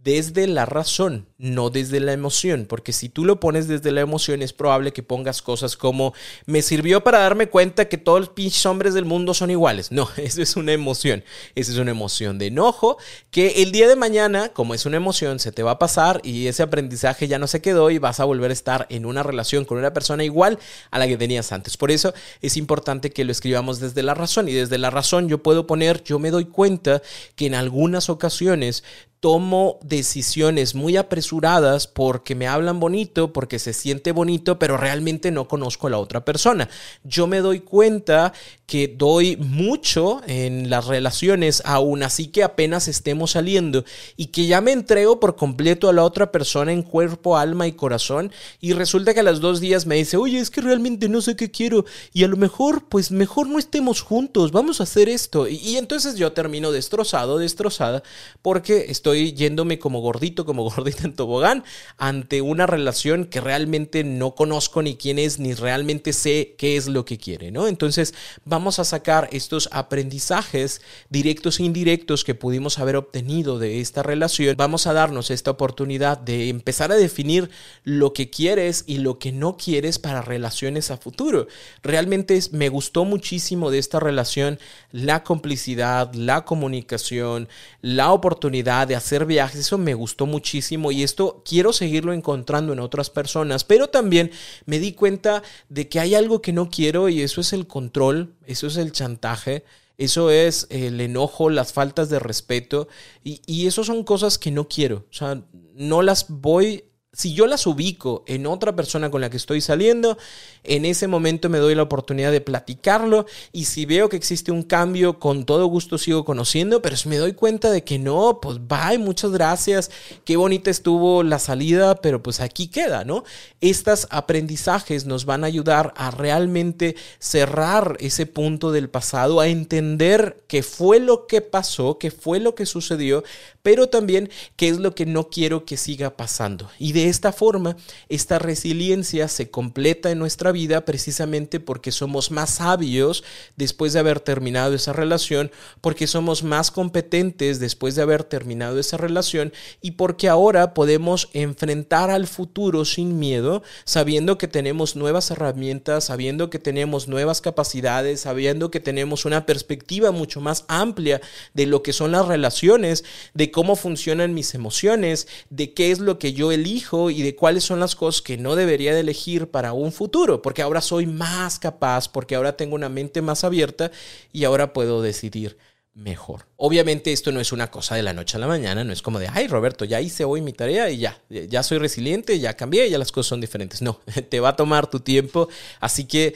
desde 0.04 0.46
la 0.46 0.66
razón, 0.66 1.26
no 1.38 1.70
desde 1.70 1.98
la 1.98 2.12
emoción, 2.12 2.66
porque 2.68 2.92
si 2.92 3.08
tú 3.08 3.24
lo 3.24 3.40
pones 3.40 3.68
desde 3.68 3.90
la 3.90 4.02
emoción 4.02 4.42
es 4.42 4.52
probable 4.52 4.92
que 4.92 5.02
pongas 5.02 5.40
cosas 5.40 5.78
como 5.78 6.12
me 6.44 6.60
sirvió 6.60 7.02
para 7.02 7.20
darme 7.20 7.48
cuenta 7.48 7.88
que 7.88 7.96
todos 7.96 8.20
los 8.20 8.28
pinches 8.28 8.66
hombres 8.66 8.92
del 8.92 9.06
mundo 9.06 9.32
son 9.32 9.50
iguales. 9.50 9.90
No, 9.90 10.10
eso 10.18 10.42
es 10.42 10.56
una 10.56 10.72
emoción, 10.72 11.24
esa 11.54 11.72
es 11.72 11.78
una 11.78 11.92
emoción 11.92 12.38
de 12.38 12.48
enojo 12.48 12.98
que 13.30 13.62
el 13.62 13.72
día 13.72 13.88
de 13.88 13.96
mañana, 13.96 14.50
como 14.50 14.74
es 14.74 14.84
una 14.84 14.98
emoción, 14.98 15.38
se 15.38 15.52
te 15.52 15.62
va 15.62 15.72
a 15.72 15.78
pasar 15.78 16.20
y 16.22 16.48
ese 16.48 16.62
aprendizaje 16.62 17.26
ya 17.26 17.38
no 17.38 17.46
se 17.46 17.62
quedó 17.62 17.90
y 17.90 17.96
vas 17.96 18.20
a 18.20 18.24
volver 18.24 18.50
a 18.50 18.54
estar 18.54 18.86
en 18.90 19.06
una 19.06 19.22
relación 19.22 19.64
con 19.64 19.78
una 19.78 19.94
persona 19.94 20.22
igual 20.22 20.58
a 20.90 20.98
la 20.98 21.06
que 21.06 21.16
tenías 21.16 21.50
antes. 21.50 21.78
Por 21.78 21.90
eso 21.90 22.12
es 22.42 22.58
importante 22.58 23.10
que 23.10 23.24
lo 23.24 23.32
escribamos 23.32 23.80
desde 23.80 24.02
la 24.02 24.12
razón 24.12 24.50
y 24.50 24.52
desde 24.52 24.76
la 24.76 24.90
razón 24.90 25.30
yo 25.30 25.42
puedo 25.42 25.66
poner, 25.66 26.04
yo 26.04 26.18
me 26.18 26.30
doy 26.30 26.44
cuenta 26.44 27.00
que 27.36 27.46
en 27.46 27.54
algunas 27.54 28.10
ocasiones 28.10 28.84
tomo 29.24 29.78
decisiones 29.82 30.74
muy 30.74 30.98
apresuradas 30.98 31.86
porque 31.86 32.34
me 32.34 32.46
hablan 32.46 32.78
bonito, 32.78 33.32
porque 33.32 33.58
se 33.58 33.72
siente 33.72 34.12
bonito, 34.12 34.58
pero 34.58 34.76
realmente 34.76 35.30
no 35.30 35.48
conozco 35.48 35.86
a 35.86 35.90
la 35.90 35.96
otra 35.96 36.26
persona. 36.26 36.68
Yo 37.04 37.26
me 37.26 37.38
doy 37.38 37.60
cuenta 37.60 38.34
que 38.66 38.88
doy 38.88 39.36
mucho 39.36 40.22
en 40.26 40.70
las 40.70 40.86
relaciones, 40.86 41.62
aún 41.66 42.02
así 42.02 42.28
que 42.28 42.42
apenas 42.42 42.88
estemos 42.88 43.32
saliendo, 43.32 43.84
y 44.16 44.26
que 44.26 44.46
ya 44.46 44.60
me 44.60 44.72
entrego 44.72 45.20
por 45.20 45.36
completo 45.36 45.88
a 45.88 45.92
la 45.92 46.04
otra 46.04 46.32
persona 46.32 46.72
en 46.72 46.82
cuerpo, 46.82 47.36
alma 47.36 47.66
y 47.66 47.72
corazón, 47.72 48.32
y 48.60 48.72
resulta 48.72 49.12
que 49.12 49.20
a 49.20 49.24
los 49.24 49.40
dos 49.40 49.60
días 49.60 49.86
me 49.86 49.96
dice, 49.96 50.16
oye, 50.16 50.38
es 50.38 50.50
que 50.50 50.62
realmente 50.62 51.08
no 51.08 51.20
sé 51.20 51.36
qué 51.36 51.50
quiero, 51.50 51.84
y 52.12 52.24
a 52.24 52.28
lo 52.28 52.36
mejor, 52.36 52.88
pues 52.88 53.10
mejor 53.10 53.48
no 53.48 53.58
estemos 53.58 54.00
juntos, 54.00 54.50
vamos 54.50 54.80
a 54.80 54.84
hacer 54.84 55.08
esto. 55.08 55.46
Y, 55.48 55.76
entonces 55.76 56.16
yo 56.16 56.32
termino 56.32 56.72
destrozado, 56.72 57.38
destrozada, 57.38 58.02
porque 58.40 58.86
estoy 58.88 59.32
yéndome 59.32 59.78
como 59.78 60.00
gordito, 60.00 60.46
como 60.46 60.62
gordita 60.70 61.04
en 61.04 61.14
tobogán, 61.14 61.64
ante 61.98 62.40
una 62.40 62.66
relación 62.66 63.26
que 63.26 63.40
realmente 63.40 64.04
no 64.04 64.34
conozco 64.34 64.82
ni 64.82 64.96
quién 64.96 65.18
es, 65.18 65.38
ni 65.38 65.52
realmente 65.52 66.12
sé 66.12 66.54
qué 66.56 66.76
es 66.76 66.86
lo 66.86 67.04
que 67.04 67.18
quiere, 67.18 67.50
¿no? 67.50 67.68
Entonces 67.68 68.14
vamos 68.44 68.63
a 68.64 68.84
sacar 68.84 69.28
estos 69.32 69.68
aprendizajes 69.72 70.80
directos 71.10 71.60
e 71.60 71.64
indirectos 71.64 72.24
que 72.24 72.34
pudimos 72.34 72.78
haber 72.78 72.96
obtenido 72.96 73.58
de 73.58 73.80
esta 73.80 74.02
relación. 74.02 74.56
Vamos 74.56 74.86
a 74.86 74.92
darnos 74.92 75.30
esta 75.30 75.50
oportunidad 75.50 76.18
de 76.18 76.48
empezar 76.48 76.90
a 76.90 76.96
definir 76.96 77.50
lo 77.84 78.12
que 78.12 78.30
quieres 78.30 78.84
y 78.86 78.98
lo 78.98 79.18
que 79.18 79.32
no 79.32 79.56
quieres 79.56 79.98
para 79.98 80.22
relaciones 80.22 80.90
a 80.90 80.96
futuro. 80.96 81.46
Realmente 81.82 82.40
me 82.52 82.68
gustó 82.68 83.04
muchísimo 83.04 83.70
de 83.70 83.78
esta 83.78 84.00
relación 84.00 84.58
la 84.90 85.22
complicidad, 85.22 86.14
la 86.14 86.44
comunicación, 86.44 87.48
la 87.82 88.12
oportunidad 88.12 88.88
de 88.88 88.96
hacer 88.96 89.26
viajes, 89.26 89.60
eso 89.60 89.78
me 89.78 89.94
gustó 89.94 90.26
muchísimo 90.26 90.90
y 90.90 91.02
esto 91.02 91.42
quiero 91.44 91.72
seguirlo 91.72 92.12
encontrando 92.12 92.72
en 92.72 92.80
otras 92.80 93.10
personas, 93.10 93.64
pero 93.64 93.88
también 93.88 94.30
me 94.66 94.78
di 94.78 94.92
cuenta 94.92 95.42
de 95.68 95.88
que 95.88 96.00
hay 96.00 96.14
algo 96.14 96.40
que 96.40 96.52
no 96.52 96.70
quiero 96.70 97.08
y 97.08 97.22
eso 97.22 97.40
es 97.40 97.52
el 97.52 97.66
control, 97.66 98.34
eso 98.46 98.66
es 98.66 98.76
el 98.76 98.92
chantaje. 98.92 99.64
Eso 99.96 100.30
es 100.30 100.66
el 100.70 101.00
enojo, 101.00 101.50
las 101.50 101.72
faltas 101.72 102.08
de 102.08 102.18
respeto 102.18 102.88
y, 103.22 103.40
y 103.46 103.68
eso 103.68 103.84
son 103.84 104.02
cosas 104.02 104.38
que 104.38 104.50
no 104.50 104.66
quiero. 104.66 105.06
O 105.08 105.12
sea, 105.12 105.44
no 105.74 106.02
las 106.02 106.26
voy 106.28 106.84
si 107.14 107.32
yo 107.32 107.46
las 107.46 107.66
ubico 107.66 108.24
en 108.26 108.46
otra 108.46 108.74
persona 108.74 109.10
con 109.10 109.20
la 109.20 109.30
que 109.30 109.36
estoy 109.36 109.60
saliendo, 109.60 110.18
en 110.64 110.84
ese 110.84 111.06
momento 111.06 111.48
me 111.48 111.58
doy 111.58 111.74
la 111.74 111.82
oportunidad 111.82 112.32
de 112.32 112.40
platicarlo 112.40 113.26
y 113.52 113.66
si 113.66 113.86
veo 113.86 114.08
que 114.08 114.16
existe 114.16 114.50
un 114.50 114.64
cambio, 114.64 115.18
con 115.20 115.44
todo 115.44 115.66
gusto 115.66 115.96
sigo 115.96 116.24
conociendo, 116.24 116.82
pero 116.82 116.96
si 116.96 117.08
me 117.08 117.18
doy 117.18 117.32
cuenta 117.32 117.70
de 117.70 117.84
que 117.84 117.98
no, 117.98 118.40
pues 118.42 118.58
bye, 118.66 118.98
muchas 118.98 119.30
gracias, 119.30 119.90
qué 120.24 120.36
bonita 120.36 120.70
estuvo 120.70 121.22
la 121.22 121.38
salida, 121.38 121.94
pero 121.96 122.22
pues 122.22 122.40
aquí 122.40 122.66
queda, 122.66 123.04
¿no? 123.04 123.24
Estos 123.60 124.08
aprendizajes 124.10 125.06
nos 125.06 125.24
van 125.24 125.44
a 125.44 125.46
ayudar 125.46 125.94
a 125.96 126.10
realmente 126.10 126.96
cerrar 127.18 127.96
ese 128.00 128.26
punto 128.26 128.72
del 128.72 128.90
pasado, 128.90 129.40
a 129.40 129.46
entender 129.46 130.44
qué 130.48 130.62
fue 130.62 130.98
lo 130.98 131.26
que 131.26 131.40
pasó, 131.40 131.98
qué 131.98 132.10
fue 132.10 132.40
lo 132.40 132.54
que 132.54 132.66
sucedió, 132.66 133.22
pero 133.62 133.88
también 133.88 134.30
qué 134.56 134.68
es 134.68 134.78
lo 134.78 134.94
que 134.94 135.06
no 135.06 135.28
quiero 135.30 135.64
que 135.64 135.76
siga 135.76 136.16
pasando. 136.16 136.68
Y 136.78 136.92
de 136.92 137.03
esta 137.08 137.32
forma, 137.32 137.76
esta 138.08 138.38
resiliencia 138.38 139.28
se 139.28 139.50
completa 139.50 140.10
en 140.10 140.18
nuestra 140.18 140.52
vida 140.52 140.84
precisamente 140.84 141.60
porque 141.60 141.92
somos 141.92 142.30
más 142.30 142.50
sabios 142.50 143.24
después 143.56 143.92
de 143.92 144.00
haber 144.00 144.20
terminado 144.20 144.74
esa 144.74 144.92
relación, 144.92 145.50
porque 145.80 146.06
somos 146.06 146.42
más 146.42 146.70
competentes 146.70 147.60
después 147.60 147.94
de 147.94 148.02
haber 148.02 148.24
terminado 148.24 148.78
esa 148.78 148.96
relación 148.96 149.52
y 149.80 149.92
porque 149.92 150.28
ahora 150.28 150.74
podemos 150.74 151.28
enfrentar 151.32 152.10
al 152.10 152.26
futuro 152.26 152.84
sin 152.84 153.18
miedo, 153.18 153.62
sabiendo 153.84 154.38
que 154.38 154.48
tenemos 154.48 154.96
nuevas 154.96 155.30
herramientas, 155.30 156.04
sabiendo 156.04 156.50
que 156.50 156.58
tenemos 156.58 157.08
nuevas 157.08 157.40
capacidades, 157.40 158.20
sabiendo 158.20 158.70
que 158.70 158.80
tenemos 158.80 159.24
una 159.24 159.46
perspectiva 159.46 160.10
mucho 160.10 160.40
más 160.40 160.64
amplia 160.68 161.20
de 161.54 161.66
lo 161.66 161.82
que 161.82 161.92
son 161.92 162.12
las 162.12 162.26
relaciones, 162.26 163.04
de 163.34 163.50
cómo 163.50 163.76
funcionan 163.76 164.34
mis 164.34 164.54
emociones, 164.54 165.28
de 165.50 165.72
qué 165.74 165.90
es 165.90 165.98
lo 165.98 166.18
que 166.18 166.32
yo 166.32 166.52
elijo 166.52 166.93
y 167.10 167.22
de 167.22 167.36
cuáles 167.36 167.64
son 167.64 167.80
las 167.80 167.94
cosas 167.96 168.22
que 168.22 168.36
no 168.36 168.56
debería 168.56 168.94
de 168.94 169.00
elegir 169.00 169.50
para 169.50 169.72
un 169.72 169.92
futuro, 169.92 170.42
porque 170.42 170.62
ahora 170.62 170.80
soy 170.80 171.06
más 171.06 171.58
capaz, 171.58 172.08
porque 172.08 172.34
ahora 172.34 172.56
tengo 172.56 172.74
una 172.74 172.88
mente 172.88 173.22
más 173.22 173.44
abierta 173.44 173.90
y 174.32 174.44
ahora 174.44 174.72
puedo 174.72 175.02
decidir 175.02 175.56
mejor. 175.94 176.46
Obviamente 176.56 177.12
esto 177.12 177.30
no 177.32 177.40
es 177.40 177.52
una 177.52 177.70
cosa 177.70 177.94
de 177.94 178.02
la 178.02 178.12
noche 178.12 178.36
a 178.36 178.40
la 178.40 178.46
mañana, 178.46 178.84
no 178.84 178.92
es 178.92 179.00
como 179.00 179.18
de, 179.18 179.28
ay 179.32 179.46
Roberto, 179.46 179.84
ya 179.84 180.00
hice 180.00 180.24
hoy 180.24 180.42
mi 180.42 180.52
tarea 180.52 180.90
y 180.90 180.98
ya, 180.98 181.20
ya 181.28 181.62
soy 181.62 181.78
resiliente, 181.78 182.38
ya 182.40 182.56
cambié, 182.56 182.90
ya 182.90 182.98
las 182.98 183.12
cosas 183.12 183.28
son 183.28 183.40
diferentes. 183.40 183.80
No, 183.80 184.00
te 184.28 184.40
va 184.40 184.50
a 184.50 184.56
tomar 184.56 184.88
tu 184.88 185.00
tiempo, 185.00 185.48
así 185.80 186.04
que 186.04 186.34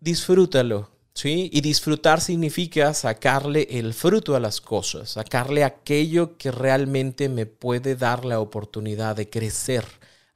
disfrútalo, 0.00 0.90
y 1.26 1.60
disfrutar 1.60 2.20
significa 2.20 2.94
sacarle 2.94 3.66
el 3.70 3.92
fruto 3.92 4.36
a 4.36 4.40
las 4.40 4.60
cosas, 4.60 5.10
sacarle 5.10 5.64
aquello 5.64 6.36
que 6.36 6.52
realmente 6.52 7.28
me 7.28 7.46
puede 7.46 7.96
dar 7.96 8.24
la 8.24 8.38
oportunidad 8.38 9.16
de 9.16 9.28
crecer, 9.28 9.84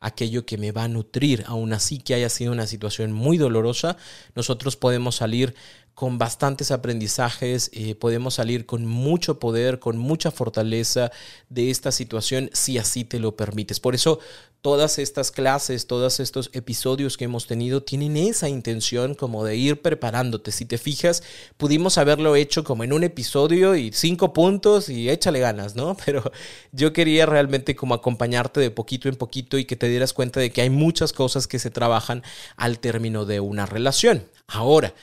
aquello 0.01 0.45
que 0.45 0.59
me 0.59 0.73
va 0.73 0.85
a 0.85 0.89
nutrir, 0.89 1.45
aun 1.47 1.73
así 1.73 1.99
que 1.99 2.15
haya 2.15 2.29
sido 2.29 2.51
una 2.51 2.67
situación 2.67 3.13
muy 3.13 3.39
dolorosa, 3.39 3.97
nosotros 4.35 4.77
podemos 4.77 5.17
salir 5.17 5.55
con 5.95 6.19
bastantes 6.19 6.71
aprendizajes, 6.71 7.71
eh, 7.73 7.95
podemos 7.95 8.35
salir 8.35 8.67
con 8.67 8.87
mucho 8.87 9.39
poder, 9.39 9.79
con 9.79 9.99
mucha 9.99 10.31
fortaleza 10.31 11.11
de 11.49 11.71
esta 11.71 11.93
situación 11.93 12.51
si 12.53 12.79
así 12.79 13.05
te 13.05 13.19
lo 13.19 13.37
permites. 13.37 13.79
Por 13.79 13.95
eso 13.95 14.19
todas 14.63 14.99
estas 14.99 15.33
clases, 15.33 15.89
todos 15.89 16.21
estos 16.21 16.49
episodios 16.55 17.17
que 17.17 17.25
hemos 17.25 17.47
tenido 17.47 17.83
tienen 17.83 18.17
esa 18.17 18.49
intención 18.49 19.15
como 19.15 19.45
de 19.45 19.57
ir 19.57 19.83
preparándote. 19.83 20.53
Si 20.53 20.65
te 20.65 20.79
fijas, 20.79 21.23
pudimos 21.57 21.99
haberlo 21.99 22.37
hecho 22.37 22.63
como 22.63 22.85
en 22.85 22.93
un 22.93 23.03
episodio 23.03 23.75
y 23.75 23.93
cinco 23.93 24.33
puntos 24.33 24.89
y 24.89 25.11
échale 25.11 25.41
ganas, 25.41 25.75
¿no? 25.75 25.97
Pero 26.07 26.33
yo 26.71 26.93
quería 26.93 27.27
realmente 27.27 27.75
como 27.75 27.95
acompañarte 27.95 28.61
de 28.61 28.71
poquito 28.71 29.09
en 29.09 29.17
poquito 29.17 29.59
y 29.59 29.65
que 29.65 29.77
te 29.77 29.89
dieras 29.89 30.13
cuenta 30.13 30.41
de 30.41 30.51
que 30.53 30.63
hay 30.63 30.71
muchas 30.71 31.13
cosas 31.13 31.47
que 31.47 31.59
se 31.59 31.71
trabajan 31.71 32.23
al 32.57 32.79
término 32.79 33.25
de 33.25 33.41
una 33.41 33.67
relación. 33.67 34.29
Ahora, 34.47 34.95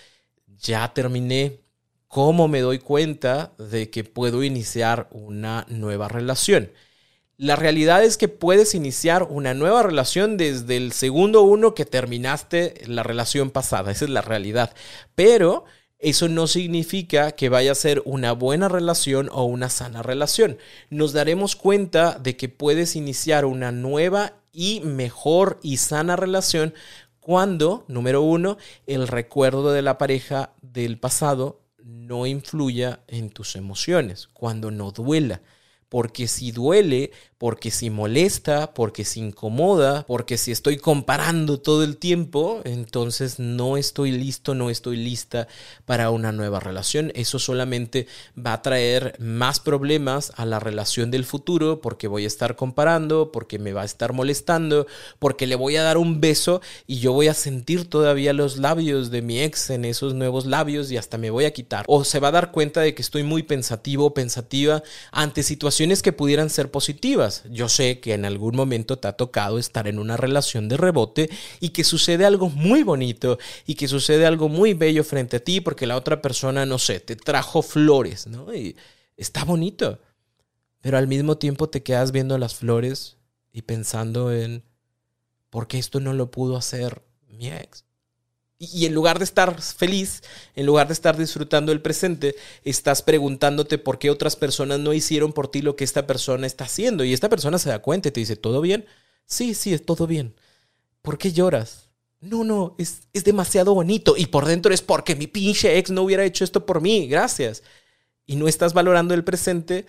ya 0.60 0.94
terminé, 0.94 1.62
¿cómo 2.08 2.48
me 2.48 2.62
doy 2.62 2.80
cuenta 2.80 3.54
de 3.58 3.90
que 3.90 4.04
puedo 4.04 4.44
iniciar 4.44 5.08
una 5.12 5.66
nueva 5.70 6.08
relación? 6.08 6.72
La 7.38 7.56
realidad 7.56 8.04
es 8.04 8.18
que 8.18 8.28
puedes 8.28 8.76
iniciar 8.76 9.24
una 9.24 9.54
nueva 9.54 9.82
relación 9.82 10.36
desde 10.36 10.76
el 10.76 10.92
segundo 10.92 11.44
uno 11.44 11.74
que 11.74 11.86
terminaste 11.86 12.82
la 12.86 13.02
relación 13.02 13.50
pasada, 13.50 13.92
esa 13.92 14.06
es 14.06 14.12
la 14.12 14.22
realidad. 14.22 14.76
Pero 15.16 15.64
eso 16.00 16.28
no 16.30 16.48
significa 16.48 17.34
que 17.34 17.50
vaya 17.50 17.74
a 17.74 17.76
ser 17.76 18.02
una 18.06 18.32
buena 18.32 18.70
relación 18.70 19.30
o 19.32 19.44
una 19.44 19.70
sana 19.70 20.02
relación. 20.02 20.58
Nos 20.90 21.14
daremos 21.14 21.56
cuenta 21.56 22.18
de 22.20 22.38
que 22.38 22.50
puedes 22.50 22.96
iniciar 22.96 23.46
una 23.46 23.72
nueva 23.72 24.34
y 24.52 24.80
mejor 24.82 25.60
y 25.62 25.78
sana 25.78 26.16
relación 26.16 26.74
cuando, 27.30 27.86
número 27.88 28.24
uno, 28.24 28.58
el 28.88 29.08
recuerdo 29.08 29.72
de 29.72 29.84
la 29.84 30.00
pareja 30.00 30.56
del 30.64 31.00
pasado 31.00 31.62
no 31.78 32.26
influya 32.26 33.04
en 33.08 33.30
tus 33.30 33.56
emociones, 33.56 34.28
cuando 34.34 34.72
no 34.72 34.90
duela. 34.90 35.44
Porque 35.90 36.28
si 36.28 36.52
duele, 36.52 37.12
porque 37.40 37.72
si 37.72 37.90
molesta, 37.90 38.74
porque 38.74 39.06
si 39.06 39.22
incomoda, 39.22 40.06
porque 40.06 40.38
si 40.38 40.52
estoy 40.52 40.76
comparando 40.76 41.58
todo 41.58 41.86
el 41.86 41.96
tiempo, 41.96 42.60
entonces 42.66 43.40
no 43.40 43.78
estoy 43.78 44.12
listo, 44.12 44.56
no 44.56 44.70
estoy 44.70 44.98
lista 44.98 45.48
para 45.86 46.10
una 46.10 46.34
nueva 46.34 46.60
relación. 46.60 47.14
Eso 47.16 47.40
solamente 47.40 48.08
va 48.38 48.52
a 48.52 48.62
traer 48.62 49.16
más 49.20 49.62
problemas 49.62 50.34
a 50.36 50.46
la 50.46 50.60
relación 50.60 51.12
del 51.12 51.24
futuro 51.24 51.80
porque 51.80 52.10
voy 52.10 52.26
a 52.26 52.28
estar 52.28 52.58
comparando, 52.58 53.32
porque 53.32 53.58
me 53.58 53.72
va 53.72 53.84
a 53.84 53.86
estar 53.86 54.12
molestando, 54.12 54.86
porque 55.18 55.48
le 55.48 55.56
voy 55.56 55.78
a 55.78 55.84
dar 55.84 55.98
un 55.98 56.20
beso 56.20 56.62
y 56.88 57.00
yo 57.00 57.14
voy 57.14 57.30
a 57.30 57.34
sentir 57.34 57.90
todavía 57.90 58.34
los 58.34 58.58
labios 58.58 59.12
de 59.12 59.22
mi 59.22 59.40
ex 59.40 59.70
en 59.70 59.86
esos 59.86 60.14
nuevos 60.14 60.46
labios 60.46 60.92
y 60.92 60.98
hasta 60.98 61.18
me 61.18 61.30
voy 61.30 61.46
a 61.46 61.54
quitar. 61.54 61.86
O 61.88 62.04
se 62.04 62.20
va 62.20 62.28
a 62.28 62.32
dar 62.32 62.52
cuenta 62.52 62.82
de 62.82 62.94
que 62.94 63.02
estoy 63.02 63.24
muy 63.24 63.44
pensativo, 63.44 64.14
pensativa 64.14 64.84
ante 65.14 65.42
situaciones 65.42 66.02
que 66.02 66.12
pudieran 66.12 66.50
ser 66.50 66.70
positivas 66.70 67.29
yo 67.50 67.70
sé 67.70 68.00
que 68.00 68.14
en 68.14 68.26
algún 68.26 68.56
momento 68.56 69.00
te 69.00 69.08
ha 69.08 69.14
tocado 69.14 69.58
estar 69.58 69.88
en 69.88 70.00
una 70.00 70.18
relación 70.18 70.68
de 70.68 70.78
rebote 70.78 71.30
y 71.60 71.70
que 71.70 71.84
sucede 71.84 72.26
algo 72.26 72.50
muy 72.50 72.84
bonito 72.84 73.40
y 73.66 73.76
que 73.76 73.88
sucede 73.88 74.26
algo 74.26 74.50
muy 74.50 74.74
bello 74.74 75.04
frente 75.04 75.38
a 75.38 75.44
ti 75.44 75.62
porque 75.62 75.88
la 75.88 75.96
otra 75.98 76.22
persona, 76.22 76.66
no 76.66 76.80
sé, 76.80 77.00
te 77.00 77.16
trajo 77.16 77.62
flores, 77.62 78.28
¿no? 78.28 78.54
Y 78.54 78.76
está 79.18 79.44
bonito. 79.44 80.00
Pero 80.82 80.98
al 80.98 81.08
mismo 81.08 81.38
tiempo 81.38 81.70
te 81.70 81.84
quedas 81.84 82.12
viendo 82.12 82.38
las 82.38 82.56
flores 82.56 83.18
y 83.52 83.64
pensando 83.64 84.32
en, 84.32 84.64
¿por 85.50 85.68
qué 85.68 85.78
esto 85.78 86.00
no 86.00 86.14
lo 86.14 86.32
pudo 86.32 86.56
hacer 86.56 87.04
mi 87.28 87.50
ex? 87.50 87.86
Y 88.62 88.86
en 88.86 88.94
lugar 88.94 89.20
de 89.20 89.24
estar 89.24 89.62
feliz, 89.62 90.22
en 90.54 90.66
lugar 90.66 90.88
de 90.88 90.94
estar 90.94 91.16
disfrutando 91.16 91.72
el 91.72 91.82
presente, 91.82 92.36
estás 92.66 93.02
preguntándote 93.02 93.78
por 93.78 94.00
qué 94.00 94.10
otras 94.10 94.36
personas 94.36 94.80
no 94.80 94.94
hicieron 94.94 95.32
por 95.32 95.48
ti 95.48 95.62
lo 95.62 95.78
que 95.78 95.86
esta 95.86 96.06
persona 96.06 96.46
está 96.46 96.66
haciendo. 96.66 97.06
Y 97.06 97.14
esta 97.14 97.30
persona 97.30 97.58
se 97.58 97.70
da 97.70 97.80
cuenta 97.80 98.10
y 98.10 98.12
te 98.12 98.20
dice, 98.20 98.36
¿todo 98.36 98.60
bien? 98.60 98.86
Sí, 99.26 99.54
sí, 99.54 99.74
es 99.74 99.86
todo 99.86 100.08
bien. 100.08 100.36
¿Por 101.02 101.18
qué 101.18 101.32
lloras? 101.32 101.90
No, 102.20 102.44
no, 102.44 102.76
es, 102.78 103.04
es 103.14 103.24
demasiado 103.24 103.74
bonito. 103.74 104.18
Y 104.18 104.26
por 104.26 104.46
dentro 104.46 104.74
es 104.74 104.82
porque 104.82 105.16
mi 105.16 105.28
pinche 105.28 105.78
ex 105.78 105.90
no 105.90 106.02
hubiera 106.04 106.26
hecho 106.26 106.44
esto 106.44 106.66
por 106.66 106.82
mí. 106.82 107.08
Gracias. 107.08 107.64
Y 108.26 108.36
no 108.36 108.50
estás 108.50 108.74
valorando 108.74 109.14
el 109.14 109.24
presente 109.24 109.86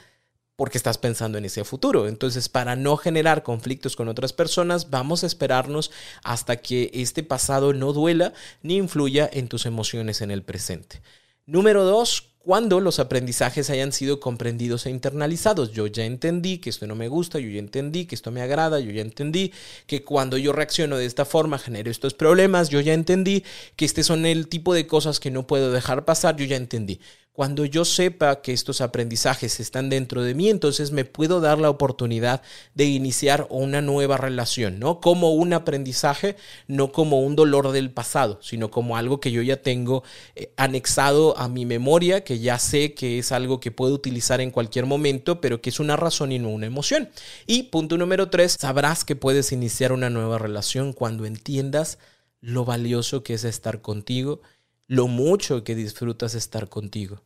porque 0.61 0.77
estás 0.77 0.99
pensando 0.99 1.39
en 1.39 1.47
ese 1.47 1.65
futuro. 1.65 2.07
Entonces, 2.07 2.51
para 2.51 2.77
no 2.77 2.99
generar 2.99 3.43
conflictos 3.43 3.97
con 3.97 4.09
otras 4.09 4.35
personas, 4.35 4.91
vamos 4.91 5.25
a 5.25 5.27
esperarnos 5.27 5.91
hasta 6.23 6.59
que 6.59 6.91
este 6.93 7.23
pasado 7.23 7.73
no 7.73 7.95
duela 7.95 8.35
ni 8.63 8.77
influya 8.77 9.27
en 9.33 9.49
tus 9.49 9.65
emociones 9.65 10.21
en 10.21 10.31
el 10.31 10.43
presente. 10.43 11.01
Número 11.47 11.85
dos, 11.85 12.35
cuando 12.41 12.79
los 12.81 12.99
aprendizajes 12.99 13.71
hayan 13.71 13.91
sido 13.91 14.21
comprendidos 14.21 14.85
e 14.85 14.91
internalizados. 14.91 15.73
Yo 15.73 15.87
ya 15.87 16.05
entendí 16.05 16.59
que 16.59 16.69
esto 16.69 16.87
no 16.87 16.95
me 16.95 17.09
gusta, 17.09 17.39
yo 17.39 17.49
ya 17.49 17.59
entendí 17.59 18.05
que 18.05 18.15
esto 18.15 18.31
me 18.31 18.43
agrada, 18.43 18.81
yo 18.81 18.91
ya 18.91 19.01
entendí 19.01 19.55
que 19.87 20.05
cuando 20.05 20.37
yo 20.37 20.53
reacciono 20.53 20.99
de 20.99 21.07
esta 21.07 21.25
forma 21.25 21.59
genero 21.59 21.91
estos 21.91 22.13
problemas, 22.13 22.69
yo 22.69 22.81
ya 22.81 22.93
entendí 22.93 23.45
que 23.77 23.87
este 23.87 24.03
son 24.03 24.27
el 24.27 24.47
tipo 24.49 24.75
de 24.75 24.87
cosas 24.87 25.21
que 25.21 25.31
no 25.31 25.47
puedo 25.47 25.73
dejar 25.73 26.05
pasar, 26.05 26.37
yo 26.37 26.45
ya 26.45 26.57
entendí. 26.57 27.01
Cuando 27.41 27.65
yo 27.65 27.87
sepa 27.87 28.43
que 28.43 28.53
estos 28.53 28.83
aprendizajes 28.83 29.61
están 29.61 29.89
dentro 29.89 30.23
de 30.23 30.35
mí, 30.35 30.51
entonces 30.51 30.93
me 30.93 31.07
puedo 31.07 31.41
dar 31.41 31.59
la 31.59 31.71
oportunidad 31.71 32.43
de 32.75 32.85
iniciar 32.85 33.47
una 33.49 33.81
nueva 33.81 34.19
relación, 34.19 34.79
¿no? 34.79 35.01
Como 35.01 35.33
un 35.33 35.55
aprendizaje, 35.55 36.37
no 36.67 36.93
como 36.93 37.23
un 37.23 37.37
dolor 37.37 37.73
del 37.73 37.93
pasado, 37.93 38.41
sino 38.43 38.71
como 38.71 38.99
algo 38.99 39.21
que 39.21 39.33
yo 39.33 39.41
ya 39.41 39.63
tengo 39.63 40.05
eh, 40.35 40.53
anexado 40.59 41.35
a 41.39 41.49
mi 41.49 41.65
memoria, 41.65 42.25
que 42.25 42.41
ya 42.41 42.59
sé 42.59 42.93
que 42.93 43.19
es 43.19 43.33
algo 43.33 43.59
que 43.59 43.71
puedo 43.71 43.95
utilizar 43.95 44.43
en 44.43 44.51
cualquier 44.51 44.85
momento, 44.85 45.41
pero 45.41 45.63
que 45.63 45.71
es 45.71 45.81
una 45.81 45.97
razón 45.97 46.33
y 46.33 46.39
no 46.39 46.51
una 46.51 46.67
emoción. 46.67 47.09
Y 47.47 47.63
punto 47.71 47.97
número 47.97 48.29
tres, 48.29 48.59
sabrás 48.61 49.03
que 49.07 49.17
puedes 49.17 49.51
iniciar 49.51 49.93
una 49.93 50.11
nueva 50.11 50.37
relación 50.37 50.93
cuando 50.93 51.25
entiendas 51.25 51.97
lo 52.43 52.67
valioso 52.67 53.23
que 53.23 53.33
es 53.33 53.45
estar 53.45 53.81
contigo, 53.81 54.43
lo 54.89 55.09
mucho 55.09 55.65
que 55.65 55.75
disfrutas 55.75 56.35
estar 56.35 56.69
contigo. 56.69 57.23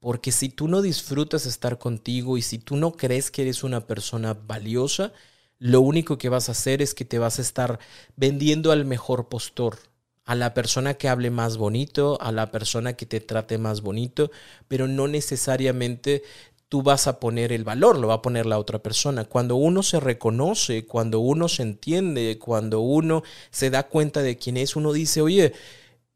Porque 0.00 0.32
si 0.32 0.48
tú 0.48 0.66
no 0.66 0.82
disfrutas 0.82 1.46
estar 1.46 1.78
contigo 1.78 2.38
y 2.38 2.42
si 2.42 2.58
tú 2.58 2.76
no 2.76 2.92
crees 2.92 3.30
que 3.30 3.42
eres 3.42 3.62
una 3.62 3.86
persona 3.86 4.34
valiosa, 4.34 5.12
lo 5.58 5.82
único 5.82 6.16
que 6.18 6.30
vas 6.30 6.48
a 6.48 6.52
hacer 6.52 6.80
es 6.82 6.94
que 6.94 7.04
te 7.04 7.18
vas 7.18 7.38
a 7.38 7.42
estar 7.42 7.78
vendiendo 8.16 8.72
al 8.72 8.86
mejor 8.86 9.28
postor, 9.28 9.78
a 10.24 10.34
la 10.34 10.54
persona 10.54 10.94
que 10.94 11.08
hable 11.08 11.30
más 11.30 11.58
bonito, 11.58 12.18
a 12.22 12.32
la 12.32 12.50
persona 12.50 12.94
que 12.94 13.04
te 13.04 13.20
trate 13.20 13.58
más 13.58 13.82
bonito, 13.82 14.30
pero 14.68 14.88
no 14.88 15.06
necesariamente 15.06 16.22
tú 16.70 16.82
vas 16.82 17.06
a 17.06 17.20
poner 17.20 17.52
el 17.52 17.64
valor, 17.64 17.98
lo 17.98 18.08
va 18.08 18.14
a 18.14 18.22
poner 18.22 18.46
la 18.46 18.58
otra 18.58 18.78
persona. 18.78 19.24
Cuando 19.24 19.56
uno 19.56 19.82
se 19.82 20.00
reconoce, 20.00 20.86
cuando 20.86 21.20
uno 21.20 21.48
se 21.48 21.62
entiende, 21.62 22.38
cuando 22.38 22.80
uno 22.80 23.22
se 23.50 23.70
da 23.70 23.88
cuenta 23.88 24.22
de 24.22 24.38
quién 24.38 24.56
es, 24.56 24.76
uno 24.76 24.92
dice, 24.92 25.20
oye, 25.20 25.52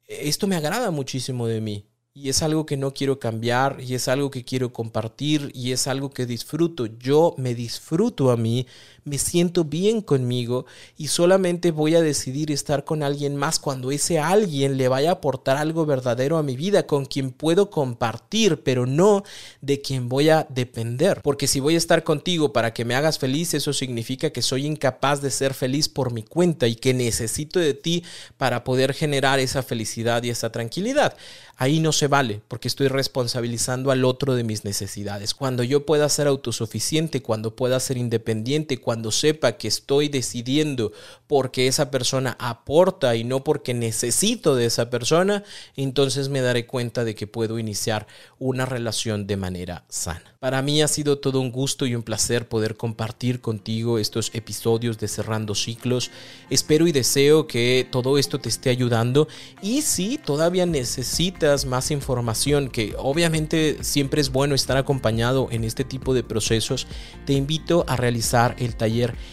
esto 0.07 0.47
me 0.47 0.57
agrada 0.57 0.91
muchísimo 0.91 1.47
de 1.49 1.61
mí. 1.61 1.87
Y 2.17 2.29
es 2.29 2.45
algo 2.45 2.65
que 2.65 2.77
no 2.77 2.95
quiero 2.95 3.19
cambiar, 3.19 3.79
y 3.81 3.95
es 3.95 4.07
algo 4.07 4.31
que 4.31 4.45
quiero 4.45 4.73
compartir, 4.73 5.51
y 5.53 5.73
es 5.73 5.89
algo 5.89 6.11
que 6.11 6.27
disfruto. 6.27 6.87
Yo 6.87 7.35
me 7.39 7.57
disfruto 7.57 8.31
a 8.31 8.37
mí 8.37 8.69
me 9.05 9.19
siento 9.19 9.65
bien 9.65 10.01
conmigo 10.01 10.65
y 10.97 11.09
solamente 11.09 11.71
voy 11.71 11.95
a 11.95 12.01
decidir 12.01 12.51
estar 12.51 12.85
con 12.85 13.03
alguien 13.03 13.37
más 13.37 13.59
cuando 13.59 13.91
ese 13.91 14.19
alguien 14.19 14.79
le 14.79 14.89
vaya 14.89 15.11
a 15.11 15.15
aportar 15.15 15.59
algo 15.59 15.85
verdadero 15.85 16.39
a 16.39 16.43
mi 16.43 16.57
vida, 16.57 16.87
con 16.87 17.05
quien 17.05 17.31
puedo 17.31 17.69
compartir, 17.71 18.63
pero 18.63 18.87
no 18.87 19.23
de 19.61 19.81
quien 19.83 20.09
voy 20.09 20.31
a 20.31 20.47
depender. 20.49 21.21
Porque 21.23 21.47
si 21.47 21.61
voy 21.61 21.75
a 21.75 21.79
estar 21.79 22.03
contigo 22.03 22.53
para 22.53 22.73
que 22.73 22.85
me 22.85 22.95
hagas 22.95 23.19
feliz, 23.19 23.53
eso 23.53 23.73
significa 23.73 24.31
que 24.31 24.43
soy 24.43 24.67
incapaz 24.67 25.21
de 25.21 25.31
ser 25.31 25.53
feliz 25.53 25.89
por 25.89 26.13
mi 26.13 26.23
cuenta 26.23 26.67
y 26.67 26.75
que 26.75 26.95
necesito 26.95 27.61
de 27.61 27.75
ti 27.75 28.05
para 28.39 28.65
poder 28.65 28.95
generar 28.95 29.39
esa 29.39 29.63
felicidad 29.63 30.23
y 30.23 30.31
esa 30.31 30.51
tranquilidad. 30.51 31.17
Ahí 31.57 31.79
no 31.79 31.93
se 31.93 32.09
vale 32.09 32.41
porque 32.49 32.67
estoy 32.67 32.89
responsabilizando 32.89 33.91
al 33.93 34.05
otro 34.05 34.35
de 34.35 34.43
mis 34.43 34.65
necesidades. 34.65 35.35
Cuando 35.35 35.63
yo 35.63 35.87
pueda 35.87 36.09
ser 36.09 36.27
autosuficiente, 36.27 37.23
cuando 37.23 37.55
pueda 37.55 37.79
ser 37.79 37.97
independiente, 37.97 38.79
cuando 38.79 38.94
cuando 38.95 39.11
sepa 39.11 39.57
que 39.57 39.67
estoy 39.67 40.09
decidiendo 40.09 40.93
porque 41.27 41.67
esa 41.67 41.91
persona 41.91 42.37
aporta 42.39 43.17
y 43.17 43.25
no 43.25 43.43
porque 43.43 43.75
necesito 43.75 44.55
de 44.55 44.67
esa 44.67 44.89
persona, 44.89 45.43
entonces 45.75 46.29
me 46.29 46.43
daré 46.43 46.65
cuenta 46.65 47.03
de 47.03 47.17
que 47.17 47.27
puedo 47.27 47.59
iniciar 47.59 48.07
una 48.39 48.67
relación 48.67 49.27
de 49.27 49.37
manera 49.37 49.85
sana. 49.89 50.23
Para 50.39 50.63
mí 50.63 50.81
ha 50.81 50.87
sido 50.87 51.19
todo 51.19 51.41
un 51.41 51.51
gusto 51.51 51.87
y 51.87 51.97
un 51.97 52.05
placer 52.05 52.47
poder 52.47 52.77
compartir 52.77 53.41
contigo 53.41 53.99
estos 53.99 54.31
episodios 54.33 54.99
de 54.99 55.09
Cerrando 55.09 55.57
Ciclos. 55.57 56.13
Espero 56.51 56.87
y 56.87 56.93
deseo 56.93 57.49
que 57.49 57.89
todo 57.91 58.17
esto 58.17 58.39
te 58.39 58.51
esté 58.51 58.71
ayudando 58.71 59.27
y 59.61 59.83
si 59.83 60.19
todavía 60.19 60.67
necesitas 60.67 61.65
más 61.65 61.91
información, 61.91 62.69
que 62.69 62.95
obviamente 62.97 63.79
siempre 63.83 64.21
es 64.21 64.31
bueno 64.31 64.55
estar 64.55 64.77
acompañado 64.77 65.49
en 65.51 65.65
este 65.65 65.83
tipo 65.83 66.15
de 66.15 66.23
procesos, 66.23 66.87
te 67.25 67.33
invito 67.33 67.85
a 67.89 67.97
realizar 67.97 68.55
el 68.59 68.77
taller 68.77 68.84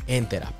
en 0.07 0.29
terapia. 0.29 0.60